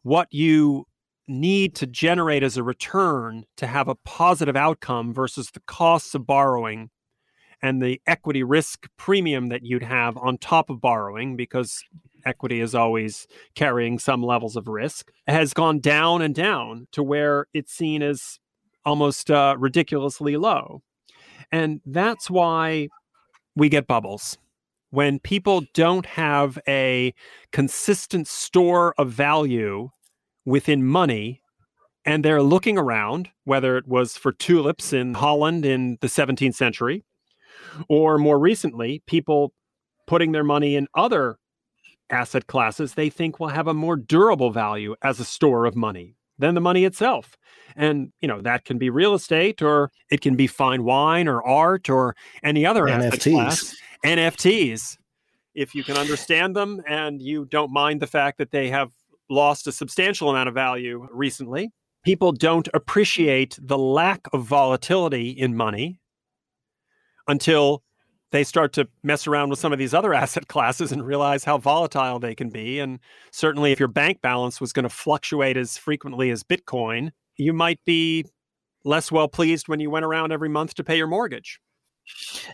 what 0.03 0.27
you 0.31 0.87
need 1.27 1.75
to 1.75 1.87
generate 1.87 2.43
as 2.43 2.57
a 2.57 2.63
return 2.63 3.45
to 3.57 3.67
have 3.67 3.87
a 3.87 3.95
positive 3.95 4.55
outcome 4.55 5.13
versus 5.13 5.51
the 5.51 5.61
costs 5.61 6.13
of 6.15 6.25
borrowing 6.25 6.89
and 7.61 7.81
the 7.81 8.01
equity 8.07 8.43
risk 8.43 8.87
premium 8.97 9.47
that 9.47 9.63
you'd 9.63 9.83
have 9.83 10.17
on 10.17 10.37
top 10.37 10.69
of 10.69 10.81
borrowing 10.81 11.35
because 11.35 11.83
equity 12.25 12.59
is 12.59 12.75
always 12.75 13.27
carrying 13.55 13.99
some 13.99 14.23
levels 14.23 14.55
of 14.55 14.67
risk 14.67 15.11
has 15.27 15.53
gone 15.53 15.79
down 15.79 16.21
and 16.21 16.35
down 16.35 16.87
to 16.91 17.03
where 17.03 17.45
it's 17.53 17.73
seen 17.73 18.01
as 18.01 18.39
almost 18.85 19.29
uh, 19.29 19.55
ridiculously 19.57 20.37
low. 20.37 20.81
And 21.51 21.81
that's 21.85 22.29
why 22.29 22.89
we 23.55 23.69
get 23.69 23.87
bubbles. 23.87 24.37
When 24.89 25.19
people 25.19 25.63
don't 25.73 26.05
have 26.05 26.59
a 26.67 27.13
consistent 27.51 28.27
store 28.27 28.93
of 28.97 29.09
value 29.11 29.89
within 30.45 30.85
money 30.85 31.41
and 32.05 32.25
they're 32.25 32.41
looking 32.41 32.77
around, 32.77 33.29
whether 33.43 33.77
it 33.77 33.87
was 33.87 34.17
for 34.17 34.31
tulips 34.31 34.91
in 34.91 35.13
Holland 35.13 35.65
in 35.65 35.97
the 36.01 36.07
17th 36.07 36.55
century, 36.55 37.03
or 37.87 38.17
more 38.17 38.39
recently, 38.39 39.03
people 39.05 39.53
putting 40.07 40.31
their 40.31 40.43
money 40.43 40.75
in 40.75 40.87
other 40.95 41.37
asset 42.09 42.47
classes 42.47 42.93
they 42.93 43.09
think 43.09 43.39
will 43.39 43.47
have 43.47 43.67
a 43.67 43.73
more 43.73 43.95
durable 43.95 44.51
value 44.51 44.95
as 45.01 45.19
a 45.19 45.25
store 45.25 45.65
of 45.65 45.75
money 45.75 46.15
than 46.37 46.55
the 46.55 46.61
money 46.61 46.83
itself. 46.85 47.37
And, 47.75 48.11
you 48.19 48.27
know, 48.27 48.41
that 48.41 48.65
can 48.65 48.77
be 48.77 48.89
real 48.89 49.13
estate 49.13 49.61
or 49.61 49.91
it 50.09 50.21
can 50.21 50.35
be 50.35 50.47
fine 50.47 50.83
wine 50.83 51.27
or 51.27 51.41
art 51.41 51.89
or 51.89 52.15
any 52.43 52.65
other 52.65 52.83
NFTs. 52.83 53.05
asset 53.05 53.21
class. 53.21 53.75
NFTs. 54.03 54.97
If 55.53 55.75
you 55.75 55.83
can 55.83 55.97
understand 55.97 56.55
them 56.55 56.81
and 56.87 57.21
you 57.21 57.45
don't 57.45 57.71
mind 57.71 58.01
the 58.01 58.07
fact 58.07 58.37
that 58.39 58.51
they 58.51 58.69
have 58.69 58.91
lost 59.31 59.65
a 59.67 59.71
substantial 59.71 60.29
amount 60.29 60.49
of 60.49 60.55
value 60.55 61.07
recently. 61.11 61.71
People 62.03 62.31
don't 62.31 62.67
appreciate 62.73 63.57
the 63.61 63.77
lack 63.77 64.27
of 64.33 64.43
volatility 64.43 65.29
in 65.29 65.55
money 65.55 65.99
until 67.27 67.83
they 68.31 68.43
start 68.43 68.73
to 68.73 68.87
mess 69.03 69.27
around 69.27 69.49
with 69.49 69.59
some 69.59 69.73
of 69.73 69.79
these 69.79 69.93
other 69.93 70.13
asset 70.23 70.47
classes 70.47 70.91
and 70.91 71.05
realize 71.05 71.43
how 71.43 71.57
volatile 71.57 72.19
they 72.19 72.35
can 72.35 72.49
be. 72.49 72.79
And 72.79 72.99
certainly, 73.31 73.71
if 73.71 73.79
your 73.79 73.87
bank 73.87 74.21
balance 74.21 74.59
was 74.59 74.73
going 74.73 74.83
to 74.83 74.89
fluctuate 74.89 75.57
as 75.57 75.77
frequently 75.77 76.29
as 76.29 76.43
Bitcoin, 76.43 77.11
you 77.37 77.53
might 77.53 77.79
be 77.85 78.25
less 78.83 79.11
well 79.11 79.27
pleased 79.27 79.67
when 79.67 79.79
you 79.79 79.89
went 79.89 80.05
around 80.05 80.31
every 80.31 80.49
month 80.49 80.73
to 80.75 80.83
pay 80.83 80.97
your 80.97 81.07
mortgage. 81.07 81.59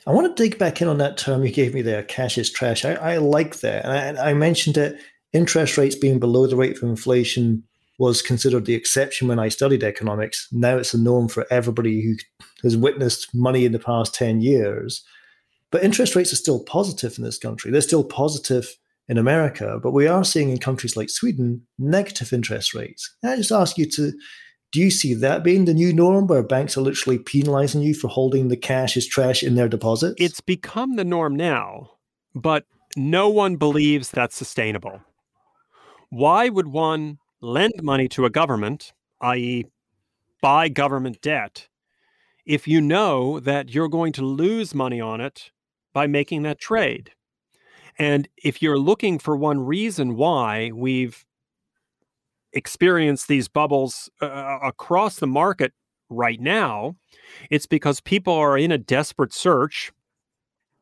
I 0.05 0.11
want 0.11 0.35
to 0.35 0.43
dig 0.43 0.59
back 0.59 0.81
in 0.81 0.87
on 0.87 0.97
that 0.97 1.17
term 1.17 1.45
you 1.45 1.51
gave 1.51 1.73
me 1.73 1.81
there, 1.81 2.03
cash 2.03 2.37
is 2.37 2.51
trash. 2.51 2.83
I, 2.83 2.93
I 2.93 3.17
like 3.17 3.61
that. 3.61 3.85
And 3.85 4.19
I, 4.19 4.31
I 4.31 4.33
mentioned 4.33 4.77
it 4.77 4.99
interest 5.33 5.77
rates 5.77 5.95
being 5.95 6.19
below 6.19 6.47
the 6.47 6.55
rate 6.55 6.77
of 6.77 6.83
inflation 6.83 7.63
was 7.99 8.21
considered 8.21 8.65
the 8.65 8.75
exception 8.75 9.27
when 9.27 9.39
I 9.39 9.49
studied 9.49 9.83
economics. 9.83 10.47
Now 10.51 10.77
it's 10.77 10.91
the 10.91 10.99
norm 10.99 11.27
for 11.27 11.45
everybody 11.49 12.01
who 12.01 12.15
has 12.63 12.77
witnessed 12.77 13.33
money 13.33 13.65
in 13.65 13.71
the 13.71 13.79
past 13.79 14.13
10 14.13 14.41
years. 14.41 15.03
But 15.71 15.83
interest 15.83 16.15
rates 16.15 16.31
are 16.31 16.37
still 16.37 16.63
positive 16.63 17.17
in 17.17 17.23
this 17.23 17.37
country. 17.37 17.71
They're 17.71 17.81
still 17.81 18.03
positive 18.03 18.77
in 19.09 19.17
America, 19.17 19.79
but 19.81 19.91
we 19.91 20.07
are 20.07 20.23
seeing 20.23 20.49
in 20.49 20.59
countries 20.59 20.95
like 20.95 21.09
Sweden 21.09 21.65
negative 21.79 22.33
interest 22.33 22.73
rates. 22.73 23.15
And 23.23 23.31
I 23.31 23.35
just 23.37 23.51
ask 23.51 23.77
you 23.77 23.89
to 23.91 24.13
do 24.73 24.81
you 24.81 24.91
see 24.91 25.13
that 25.13 25.43
being 25.43 25.63
the 25.63 25.73
new 25.73 25.93
norm 25.93 26.27
where 26.27 26.43
banks 26.43 26.77
are 26.77 26.81
literally 26.81 27.17
penalizing 27.17 27.81
you 27.81 27.93
for 27.93 28.09
holding 28.09 28.49
the 28.49 28.57
cash 28.57 28.97
as 28.97 29.07
trash 29.07 29.41
in 29.41 29.55
their 29.55 29.69
deposits? 29.69 30.15
It's 30.19 30.41
become 30.41 30.97
the 30.97 31.05
norm 31.05 31.37
now, 31.37 31.91
but 32.35 32.65
no 32.97 33.29
one 33.29 33.55
believes 33.55 34.11
that's 34.11 34.35
sustainable 34.35 35.01
why 36.09 36.49
would 36.49 36.67
one 36.67 37.19
lend 37.41 37.73
money 37.81 38.07
to 38.09 38.25
a 38.25 38.29
government, 38.29 38.93
i.e., 39.21 39.65
buy 40.41 40.69
government 40.69 41.21
debt, 41.21 41.67
if 42.45 42.67
you 42.67 42.79
know 42.79 43.39
that 43.39 43.69
you're 43.73 43.89
going 43.89 44.13
to 44.13 44.25
lose 44.25 44.73
money 44.73 45.01
on 45.01 45.19
it 45.19 45.51
by 45.93 46.07
making 46.07 46.43
that 46.43 46.59
trade? 46.59 47.11
And 47.99 48.27
if 48.37 48.61
you're 48.61 48.77
looking 48.77 49.19
for 49.19 49.35
one 49.35 49.59
reason 49.59 50.15
why 50.15 50.71
we've 50.73 51.25
experienced 52.53 53.27
these 53.27 53.47
bubbles 53.47 54.09
uh, 54.21 54.25
uh 54.25 54.59
across 54.63 55.17
the 55.17 55.27
market 55.27 55.73
right 56.09 56.39
now, 56.39 56.95
it's 57.49 57.65
because 57.65 57.99
people 57.99 58.33
are 58.33 58.57
in 58.57 58.71
a 58.71 58.77
desperate 58.77 59.33
search 59.33 59.91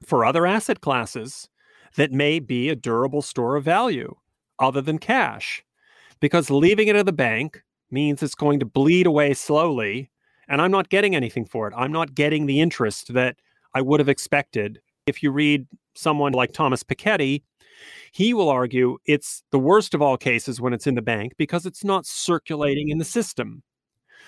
for 0.05 0.23
other 0.23 0.45
asset 0.45 0.81
classes 0.81 1.49
that 1.95 2.11
may 2.11 2.39
be 2.39 2.69
a 2.69 2.75
durable 2.75 3.21
store 3.21 3.55
of 3.55 3.63
value 3.63 4.15
other 4.59 4.81
than 4.81 4.97
cash 4.97 5.63
because 6.19 6.49
leaving 6.49 6.87
it 6.87 6.95
at 6.95 7.05
the 7.05 7.13
bank 7.13 7.61
means 7.91 8.23
it's 8.23 8.35
going 8.35 8.59
to 8.59 8.65
bleed 8.65 9.05
away 9.05 9.33
slowly 9.33 10.09
and 10.47 10.61
I'm 10.61 10.71
not 10.71 10.89
getting 10.89 11.15
anything 11.15 11.45
for 11.45 11.67
it. 11.67 11.73
I'm 11.75 11.91
not 11.91 12.15
getting 12.15 12.45
the 12.45 12.61
interest 12.61 13.13
that 13.13 13.37
I 13.73 13.81
would 13.81 13.99
have 13.99 14.09
expected. 14.09 14.79
If 15.05 15.23
you 15.23 15.31
read 15.31 15.67
someone 15.95 16.33
like 16.33 16.51
Thomas 16.51 16.83
Piketty, 16.83 17.43
he 18.11 18.33
will 18.33 18.49
argue 18.49 18.97
it's 19.05 19.43
the 19.51 19.59
worst 19.59 19.93
of 19.93 20.01
all 20.01 20.17
cases 20.17 20.61
when 20.61 20.73
it's 20.73 20.87
in 20.87 20.95
the 20.95 21.01
bank 21.01 21.33
because 21.37 21.65
it's 21.65 21.83
not 21.83 22.05
circulating 22.05 22.89
in 22.89 22.97
the 22.97 23.05
system. 23.05 23.63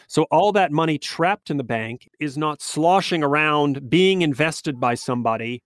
So 0.07 0.24
all 0.24 0.51
that 0.53 0.72
money 0.72 0.98
trapped 0.98 1.50
in 1.50 1.57
the 1.57 1.63
bank 1.63 2.10
is 2.19 2.38
not 2.38 2.62
sloshing 2.62 3.24
around 3.24 3.89
being 3.89 4.22
invested 4.22 4.79
by 4.79 4.96
somebody 4.96 5.63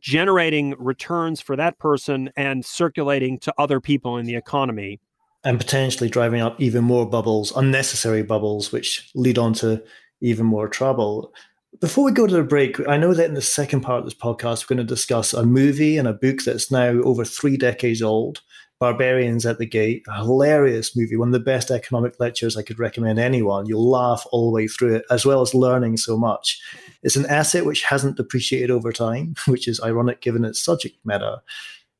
generating 0.00 0.74
returns 0.78 1.40
for 1.40 1.56
that 1.56 1.78
person 1.78 2.30
and 2.36 2.64
circulating 2.64 3.38
to 3.40 3.54
other 3.58 3.80
people 3.80 4.16
in 4.16 4.26
the 4.26 4.36
economy. 4.36 5.00
And 5.42 5.58
potentially 5.58 6.10
driving 6.10 6.40
up 6.40 6.60
even 6.60 6.84
more 6.84 7.08
bubbles, 7.08 7.52
unnecessary 7.56 8.22
bubbles, 8.22 8.72
which 8.72 9.10
lead 9.14 9.38
on 9.38 9.54
to 9.54 9.82
even 10.20 10.46
more 10.46 10.68
trouble. 10.68 11.32
Before 11.80 12.04
we 12.04 12.12
go 12.12 12.26
to 12.26 12.34
the 12.34 12.42
break, 12.42 12.86
I 12.88 12.96
know 12.96 13.14
that 13.14 13.28
in 13.28 13.34
the 13.34 13.42
second 13.42 13.80
part 13.80 14.00
of 14.00 14.04
this 14.04 14.14
podcast, 14.14 14.64
we're 14.64 14.76
going 14.76 14.86
to 14.86 14.94
discuss 14.94 15.32
a 15.32 15.46
movie 15.46 15.96
and 15.96 16.06
a 16.06 16.12
book 16.12 16.40
that's 16.44 16.70
now 16.70 16.88
over 16.88 17.24
three 17.24 17.56
decades 17.56 18.02
old 18.02 18.42
Barbarians 18.80 19.44
at 19.44 19.58
the 19.58 19.66
Gate, 19.66 20.04
a 20.08 20.16
hilarious 20.16 20.96
movie, 20.96 21.14
one 21.14 21.28
of 21.28 21.32
the 21.32 21.38
best 21.38 21.70
economic 21.70 22.18
lectures 22.18 22.56
I 22.56 22.62
could 22.62 22.78
recommend 22.78 23.18
anyone. 23.18 23.66
You'll 23.66 23.90
laugh 23.90 24.26
all 24.32 24.46
the 24.46 24.54
way 24.54 24.68
through 24.68 24.96
it, 24.96 25.04
as 25.10 25.26
well 25.26 25.42
as 25.42 25.54
learning 25.54 25.98
so 25.98 26.16
much. 26.16 26.58
It's 27.02 27.14
an 27.14 27.26
asset 27.26 27.66
which 27.66 27.84
hasn't 27.84 28.16
depreciated 28.16 28.70
over 28.70 28.90
time, 28.90 29.34
which 29.46 29.68
is 29.68 29.82
ironic 29.82 30.22
given 30.22 30.46
its 30.46 30.60
subject 30.60 30.96
matter. 31.04 31.36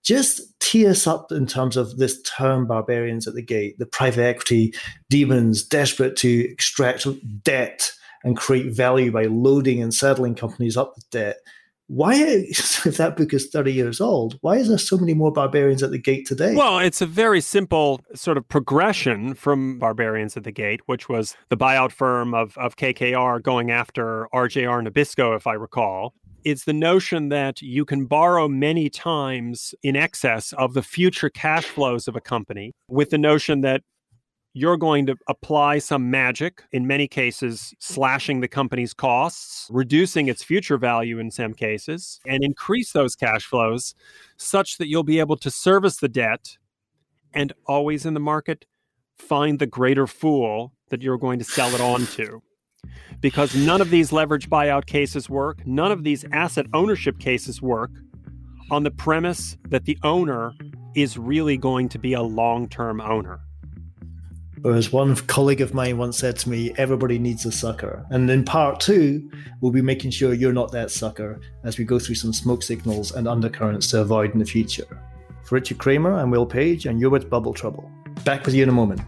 Just 0.03 0.59
tee 0.61 0.87
us 0.87 1.07
up 1.07 1.31
in 1.31 1.47
terms 1.47 1.77
of 1.77 1.99
this 1.99 2.21
term 2.23 2.67
barbarians 2.67 3.29
at 3.29 3.35
the 3.35 3.43
gate, 3.43 3.79
the 3.79 3.85
private 3.85 4.23
equity 4.23 4.73
demons 5.11 5.63
desperate 5.63 6.17
to 6.17 6.51
extract 6.51 7.07
debt 7.45 7.93
and 8.25 8.39
create 8.39 8.73
value 8.73 9.13
by 9.13 9.25
loading 9.25 9.83
and 9.83 9.93
saddling 9.93 10.35
companies 10.35 10.79
up 10.79 10.95
with 10.97 11.09
debt. 11.11 11.37
Why, 11.91 12.15
if 12.49 12.97
that 12.99 13.17
book 13.17 13.35
is 13.35 13.49
30 13.49 13.73
years 13.73 14.01
old, 14.01 14.39
why 14.43 14.57
is 14.57 14.69
there 14.69 14.79
so 14.79 14.97
many 14.97 15.13
more 15.13 15.33
barbarians 15.33 15.83
at 15.83 15.91
the 15.91 15.99
gate 15.99 16.25
today? 16.25 16.55
Well, 16.55 16.79
it's 16.79 17.01
a 17.01 17.07
very 17.07 17.41
simple 17.41 18.01
sort 18.15 18.37
of 18.37 18.49
progression 18.49 19.35
from 19.35 19.81
Barbarians 19.81 20.37
at 20.37 20.45
the 20.45 20.53
Gate, 20.53 20.83
which 20.87 21.09
was 21.09 21.37
the 21.49 21.57
buyout 21.57 21.91
firm 21.91 22.33
of, 22.33 22.57
of 22.57 22.77
KKR 22.77 23.43
going 23.43 23.73
after 23.73 24.29
RJR 24.33 24.87
Nabisco, 24.87 25.35
if 25.35 25.49
I 25.49 25.55
recall. 25.55 26.15
It's 26.45 26.65
the 26.65 26.73
notion 26.73 27.29
that 27.31 27.61
you 27.61 27.85
can 27.85 28.07
borrow 28.07 28.47
many 28.47 28.89
times 28.89 29.75
in 29.83 29.97
excess 29.97 30.53
of 30.53 30.75
the 30.75 30.83
future 30.83 31.29
cash 31.29 31.65
flows 31.65 32.07
of 32.07 32.15
a 32.15 32.21
company 32.21 32.73
with 32.89 33.11
the 33.11 33.19
notion 33.19 33.63
that 33.63 33.83
you're 34.53 34.77
going 34.77 35.07
to 35.07 35.17
apply 35.29 35.79
some 35.79 36.11
magic, 36.11 36.65
in 36.73 36.87
many 36.87 37.07
cases, 37.07 37.73
slashing 37.79 38.41
the 38.41 38.49
company's 38.49 38.93
costs, 38.93 39.69
reducing 39.71 40.29
its 40.29 40.43
future 40.43 40.77
value 40.77 41.19
in 41.19 41.31
some 41.31 41.55
cases, 41.55 42.21
and 42.27 42.43
increase 42.43 42.93
those 42.93 43.15
cash 43.15 43.45
flows 43.45 43.95
such 44.37 44.79
that 44.79 44.89
you'll 44.89 45.05
be 45.05 45.21
able 45.21 45.37
to 45.37 45.51
service 45.51 45.99
the 45.99 46.09
debt 46.09 46.57
and 47.33 47.53
always 47.67 48.05
in 48.05 48.15
the 48.15 48.21
market 48.21 48.67
find 49.19 49.59
the 49.59 49.67
greater 49.67 50.07
fool 50.07 50.73
that 50.89 51.03
you're 51.03 51.19
going 51.19 51.39
to 51.39 51.45
sell 51.45 51.73
it 51.75 51.81
on 51.81 52.07
to. 52.07 52.43
Because 53.21 53.55
none 53.55 53.81
of 53.81 53.91
these 53.91 54.11
leverage 54.11 54.49
buyout 54.49 54.87
cases 54.87 55.29
work, 55.29 55.65
none 55.67 55.93
of 55.93 56.03
these 56.03 56.25
asset 56.33 56.67
ownership 56.73 57.19
cases 57.19 57.61
work 57.61 57.91
on 58.71 58.83
the 58.83 58.91
premise 58.91 59.57
that 59.69 59.85
the 59.85 59.99
owner 60.03 60.55
is 60.97 61.19
really 61.19 61.57
going 61.57 61.89
to 61.91 61.99
be 61.99 62.15
a 62.15 62.23
long 62.23 62.69
term 62.69 63.01
owner. 63.01 63.41
Or 64.63 64.75
as 64.75 64.93
one 64.93 65.17
colleague 65.17 65.63
of 65.63 65.73
mine 65.73 65.97
once 65.97 66.19
said 66.19 66.37
to 66.41 66.51
me, 66.51 66.75
everybody 66.77 67.19
needs 67.19 67.47
a 67.47 67.53
sucker. 67.53 68.05
And 68.11 68.29
in 68.29 68.45
part 68.45 68.79
two, 68.79 69.31
we'll 69.63 69.73
be 69.73 69.81
making 69.81 70.11
sure 70.11 70.35
you're 70.35 70.53
not 70.53 70.71
that 70.73 70.91
sucker 70.91 71.41
as 71.65 71.79
we 71.79 71.85
go 71.85 71.99
through 71.99 72.17
some 72.17 72.35
smoke 72.35 72.63
signals 72.63 73.13
and 73.13 73.27
undercurrents 73.27 73.89
to 73.93 74.03
avoid 74.03 74.33
in 74.33 74.39
the 74.39 74.45
future. 74.45 74.87
For 75.45 75.55
Richard 75.55 75.79
Kramer, 75.79 76.13
I'm 76.13 76.31
Will 76.31 76.45
Page, 76.45 76.85
and 76.85 77.01
you're 77.01 77.09
with 77.09 77.31
Bubble 77.31 77.55
Trouble. 77.55 77.91
Back 78.25 78.45
with 78.45 78.55
you 78.55 78.63
in 78.63 78.69
a 78.69 78.73
moment. 78.73 79.01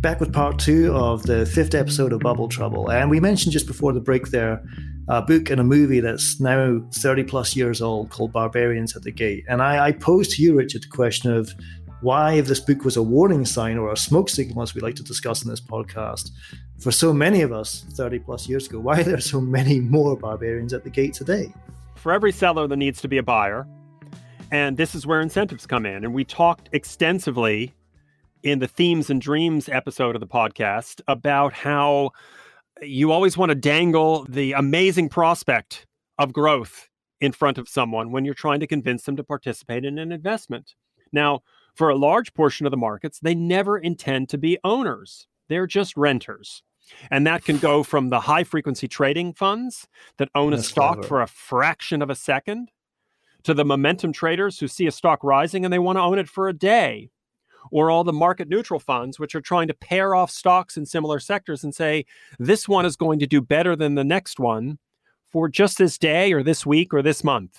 Back 0.00 0.18
with 0.18 0.32
part 0.32 0.58
two 0.58 0.94
of 0.94 1.24
the 1.24 1.44
fifth 1.44 1.74
episode 1.74 2.14
of 2.14 2.20
Bubble 2.20 2.48
Trouble. 2.48 2.90
And 2.90 3.10
we 3.10 3.20
mentioned 3.20 3.52
just 3.52 3.66
before 3.66 3.92
the 3.92 4.00
break 4.00 4.28
there 4.28 4.64
a 5.10 5.20
book 5.20 5.50
and 5.50 5.60
a 5.60 5.64
movie 5.64 5.98
that's 5.98 6.38
now 6.38 6.80
30 6.94 7.24
plus 7.24 7.56
years 7.56 7.82
old 7.82 8.10
called 8.10 8.32
Barbarians 8.32 8.94
at 8.94 9.02
the 9.02 9.10
Gate. 9.10 9.44
And 9.48 9.60
I, 9.60 9.86
I 9.88 9.92
posed 9.92 10.30
to 10.36 10.42
you, 10.42 10.54
Richard, 10.54 10.84
the 10.84 10.88
question 10.88 11.32
of 11.32 11.52
why, 12.00 12.34
if 12.34 12.46
this 12.46 12.60
book 12.60 12.84
was 12.84 12.96
a 12.96 13.02
warning 13.02 13.44
sign 13.44 13.76
or 13.76 13.92
a 13.92 13.96
smoke 13.96 14.28
signal, 14.28 14.62
as 14.62 14.72
we 14.72 14.80
like 14.80 14.94
to 14.94 15.02
discuss 15.02 15.42
in 15.42 15.50
this 15.50 15.60
podcast, 15.60 16.30
for 16.78 16.92
so 16.92 17.12
many 17.12 17.42
of 17.42 17.52
us 17.52 17.84
30 17.90 18.20
plus 18.20 18.48
years 18.48 18.68
ago, 18.68 18.78
why 18.78 19.00
are 19.00 19.02
there 19.02 19.18
so 19.18 19.40
many 19.40 19.80
more 19.80 20.16
barbarians 20.16 20.72
at 20.72 20.84
the 20.84 20.90
gate 20.90 21.12
today? 21.12 21.52
For 21.96 22.12
every 22.12 22.30
seller, 22.30 22.68
there 22.68 22.76
needs 22.76 23.00
to 23.00 23.08
be 23.08 23.18
a 23.18 23.22
buyer. 23.22 23.66
And 24.52 24.76
this 24.76 24.94
is 24.94 25.08
where 25.08 25.20
incentives 25.20 25.66
come 25.66 25.86
in. 25.86 26.04
And 26.04 26.14
we 26.14 26.24
talked 26.24 26.68
extensively 26.70 27.74
in 28.44 28.60
the 28.60 28.68
Themes 28.68 29.10
and 29.10 29.20
Dreams 29.20 29.68
episode 29.68 30.14
of 30.14 30.20
the 30.20 30.26
podcast 30.28 31.00
about 31.08 31.52
how 31.52 32.12
you 32.82 33.12
always 33.12 33.36
want 33.36 33.50
to 33.50 33.54
dangle 33.54 34.26
the 34.28 34.52
amazing 34.52 35.08
prospect 35.08 35.86
of 36.18 36.32
growth 36.32 36.88
in 37.20 37.32
front 37.32 37.58
of 37.58 37.68
someone 37.68 38.12
when 38.12 38.24
you're 38.24 38.34
trying 38.34 38.60
to 38.60 38.66
convince 38.66 39.04
them 39.04 39.16
to 39.16 39.24
participate 39.24 39.84
in 39.84 39.98
an 39.98 40.12
investment. 40.12 40.74
Now, 41.12 41.40
for 41.74 41.90
a 41.90 41.96
large 41.96 42.34
portion 42.34 42.66
of 42.66 42.70
the 42.70 42.76
markets, 42.76 43.20
they 43.20 43.34
never 43.34 43.78
intend 43.78 44.28
to 44.30 44.38
be 44.38 44.58
owners, 44.64 45.26
they're 45.48 45.66
just 45.66 45.96
renters. 45.96 46.62
And 47.10 47.26
that 47.26 47.44
can 47.44 47.58
go 47.58 47.84
from 47.84 48.08
the 48.08 48.20
high 48.20 48.42
frequency 48.42 48.88
trading 48.88 49.32
funds 49.32 49.86
that 50.18 50.28
own 50.34 50.50
That's 50.50 50.66
a 50.66 50.70
stock 50.70 50.94
clever. 50.94 51.08
for 51.08 51.22
a 51.22 51.26
fraction 51.28 52.02
of 52.02 52.10
a 52.10 52.16
second 52.16 52.72
to 53.44 53.54
the 53.54 53.64
momentum 53.64 54.12
traders 54.12 54.58
who 54.58 54.66
see 54.66 54.86
a 54.86 54.92
stock 54.92 55.22
rising 55.22 55.64
and 55.64 55.72
they 55.72 55.78
want 55.78 55.96
to 55.96 56.02
own 56.02 56.18
it 56.18 56.28
for 56.28 56.48
a 56.48 56.52
day 56.52 57.10
or 57.70 57.90
all 57.90 58.04
the 58.04 58.12
market 58.12 58.48
neutral 58.48 58.80
funds, 58.80 59.18
which 59.18 59.34
are 59.34 59.40
trying 59.40 59.68
to 59.68 59.74
pair 59.74 60.14
off 60.14 60.30
stocks 60.30 60.76
in 60.76 60.86
similar 60.86 61.18
sectors 61.18 61.64
and 61.64 61.74
say, 61.74 62.04
this 62.38 62.68
one 62.68 62.86
is 62.86 62.96
going 62.96 63.18
to 63.18 63.26
do 63.26 63.40
better 63.40 63.76
than 63.76 63.94
the 63.94 64.04
next 64.04 64.40
one 64.40 64.78
for 65.30 65.48
just 65.48 65.78
this 65.78 65.98
day 65.98 66.32
or 66.32 66.42
this 66.42 66.66
week 66.66 66.92
or 66.92 67.02
this 67.02 67.22
month. 67.22 67.58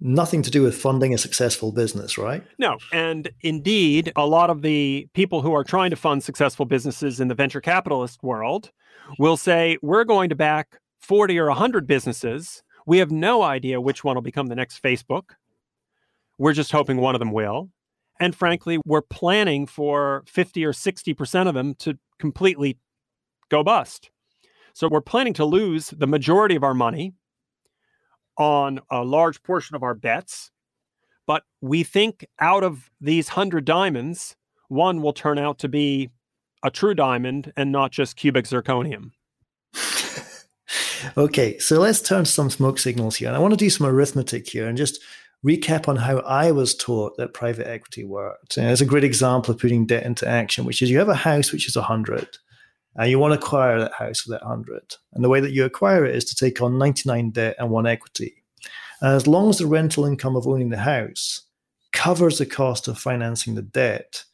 Nothing 0.00 0.42
to 0.42 0.50
do 0.50 0.62
with 0.62 0.76
funding 0.76 1.14
a 1.14 1.18
successful 1.18 1.70
business, 1.70 2.18
right? 2.18 2.42
No. 2.58 2.78
And 2.92 3.30
indeed, 3.42 4.12
a 4.16 4.26
lot 4.26 4.50
of 4.50 4.62
the 4.62 5.06
people 5.14 5.42
who 5.42 5.54
are 5.54 5.62
trying 5.62 5.90
to 5.90 5.96
fund 5.96 6.24
successful 6.24 6.66
businesses 6.66 7.20
in 7.20 7.28
the 7.28 7.36
venture 7.36 7.60
capitalist 7.60 8.20
world 8.20 8.72
will 9.18 9.36
say, 9.36 9.78
we're 9.80 10.02
going 10.02 10.28
to 10.30 10.34
back 10.34 10.80
40 10.98 11.38
or 11.38 11.46
100 11.46 11.86
businesses. 11.86 12.64
We 12.84 12.98
have 12.98 13.12
no 13.12 13.42
idea 13.42 13.80
which 13.80 14.02
one 14.02 14.16
will 14.16 14.22
become 14.22 14.48
the 14.48 14.56
next 14.56 14.82
Facebook. 14.82 15.30
We're 16.36 16.52
just 16.52 16.72
hoping 16.72 16.96
one 16.96 17.14
of 17.14 17.20
them 17.20 17.30
will. 17.30 17.70
And 18.22 18.36
frankly, 18.36 18.78
we're 18.86 19.02
planning 19.02 19.66
for 19.66 20.22
50 20.28 20.64
or 20.64 20.72
60% 20.72 21.48
of 21.48 21.54
them 21.54 21.74
to 21.80 21.98
completely 22.20 22.78
go 23.48 23.64
bust. 23.64 24.10
So 24.74 24.88
we're 24.88 25.00
planning 25.00 25.34
to 25.34 25.44
lose 25.44 25.88
the 25.88 26.06
majority 26.06 26.54
of 26.54 26.62
our 26.62 26.72
money 26.72 27.14
on 28.38 28.78
a 28.92 29.02
large 29.02 29.42
portion 29.42 29.74
of 29.74 29.82
our 29.82 29.94
bets. 29.94 30.52
But 31.26 31.42
we 31.60 31.82
think 31.82 32.24
out 32.38 32.62
of 32.62 32.92
these 33.00 33.30
100 33.30 33.64
diamonds, 33.64 34.36
one 34.68 35.02
will 35.02 35.12
turn 35.12 35.36
out 35.36 35.58
to 35.58 35.68
be 35.68 36.10
a 36.62 36.70
true 36.70 36.94
diamond 36.94 37.52
and 37.56 37.72
not 37.72 37.90
just 37.90 38.14
cubic 38.14 38.44
zirconium. 38.44 39.10
okay, 41.16 41.58
so 41.58 41.80
let's 41.80 42.00
turn 42.00 42.24
some 42.24 42.50
smoke 42.50 42.78
signals 42.78 43.16
here. 43.16 43.26
And 43.26 43.36
I 43.36 43.40
want 43.40 43.52
to 43.52 43.58
do 43.58 43.68
some 43.68 43.84
arithmetic 43.84 44.48
here 44.48 44.68
and 44.68 44.78
just 44.78 45.00
recap 45.44 45.88
on 45.88 45.96
how 45.96 46.18
I 46.20 46.52
was 46.52 46.74
taught 46.74 47.16
that 47.16 47.34
private 47.34 47.66
equity 47.66 48.04
worked. 48.04 48.56
And 48.56 48.70
it's 48.70 48.80
a 48.80 48.86
great 48.86 49.04
example 49.04 49.52
of 49.52 49.60
putting 49.60 49.86
debt 49.86 50.04
into 50.04 50.28
action, 50.28 50.64
which 50.64 50.82
is 50.82 50.90
you 50.90 50.98
have 50.98 51.08
a 51.08 51.14
house 51.14 51.52
which 51.52 51.68
is 51.68 51.76
100 51.76 52.38
and 52.94 53.10
you 53.10 53.18
want 53.18 53.32
to 53.32 53.38
acquire 53.38 53.78
that 53.80 53.94
house 53.94 54.20
for 54.20 54.30
that 54.30 54.42
100. 54.42 54.96
And 55.12 55.24
the 55.24 55.28
way 55.28 55.40
that 55.40 55.52
you 55.52 55.64
acquire 55.64 56.04
it 56.04 56.14
is 56.14 56.24
to 56.26 56.36
take 56.36 56.60
on 56.60 56.78
99 56.78 57.30
debt 57.30 57.56
and 57.58 57.70
one 57.70 57.86
equity. 57.86 58.44
And 59.00 59.14
as 59.14 59.26
long 59.26 59.50
as 59.50 59.58
the 59.58 59.66
rental 59.66 60.04
income 60.04 60.36
of 60.36 60.46
owning 60.46 60.68
the 60.68 60.78
house 60.78 61.42
covers 61.92 62.38
the 62.38 62.46
cost 62.46 62.86
of 62.88 62.98
financing 62.98 63.54
the 63.54 63.62
debt, 63.62 64.24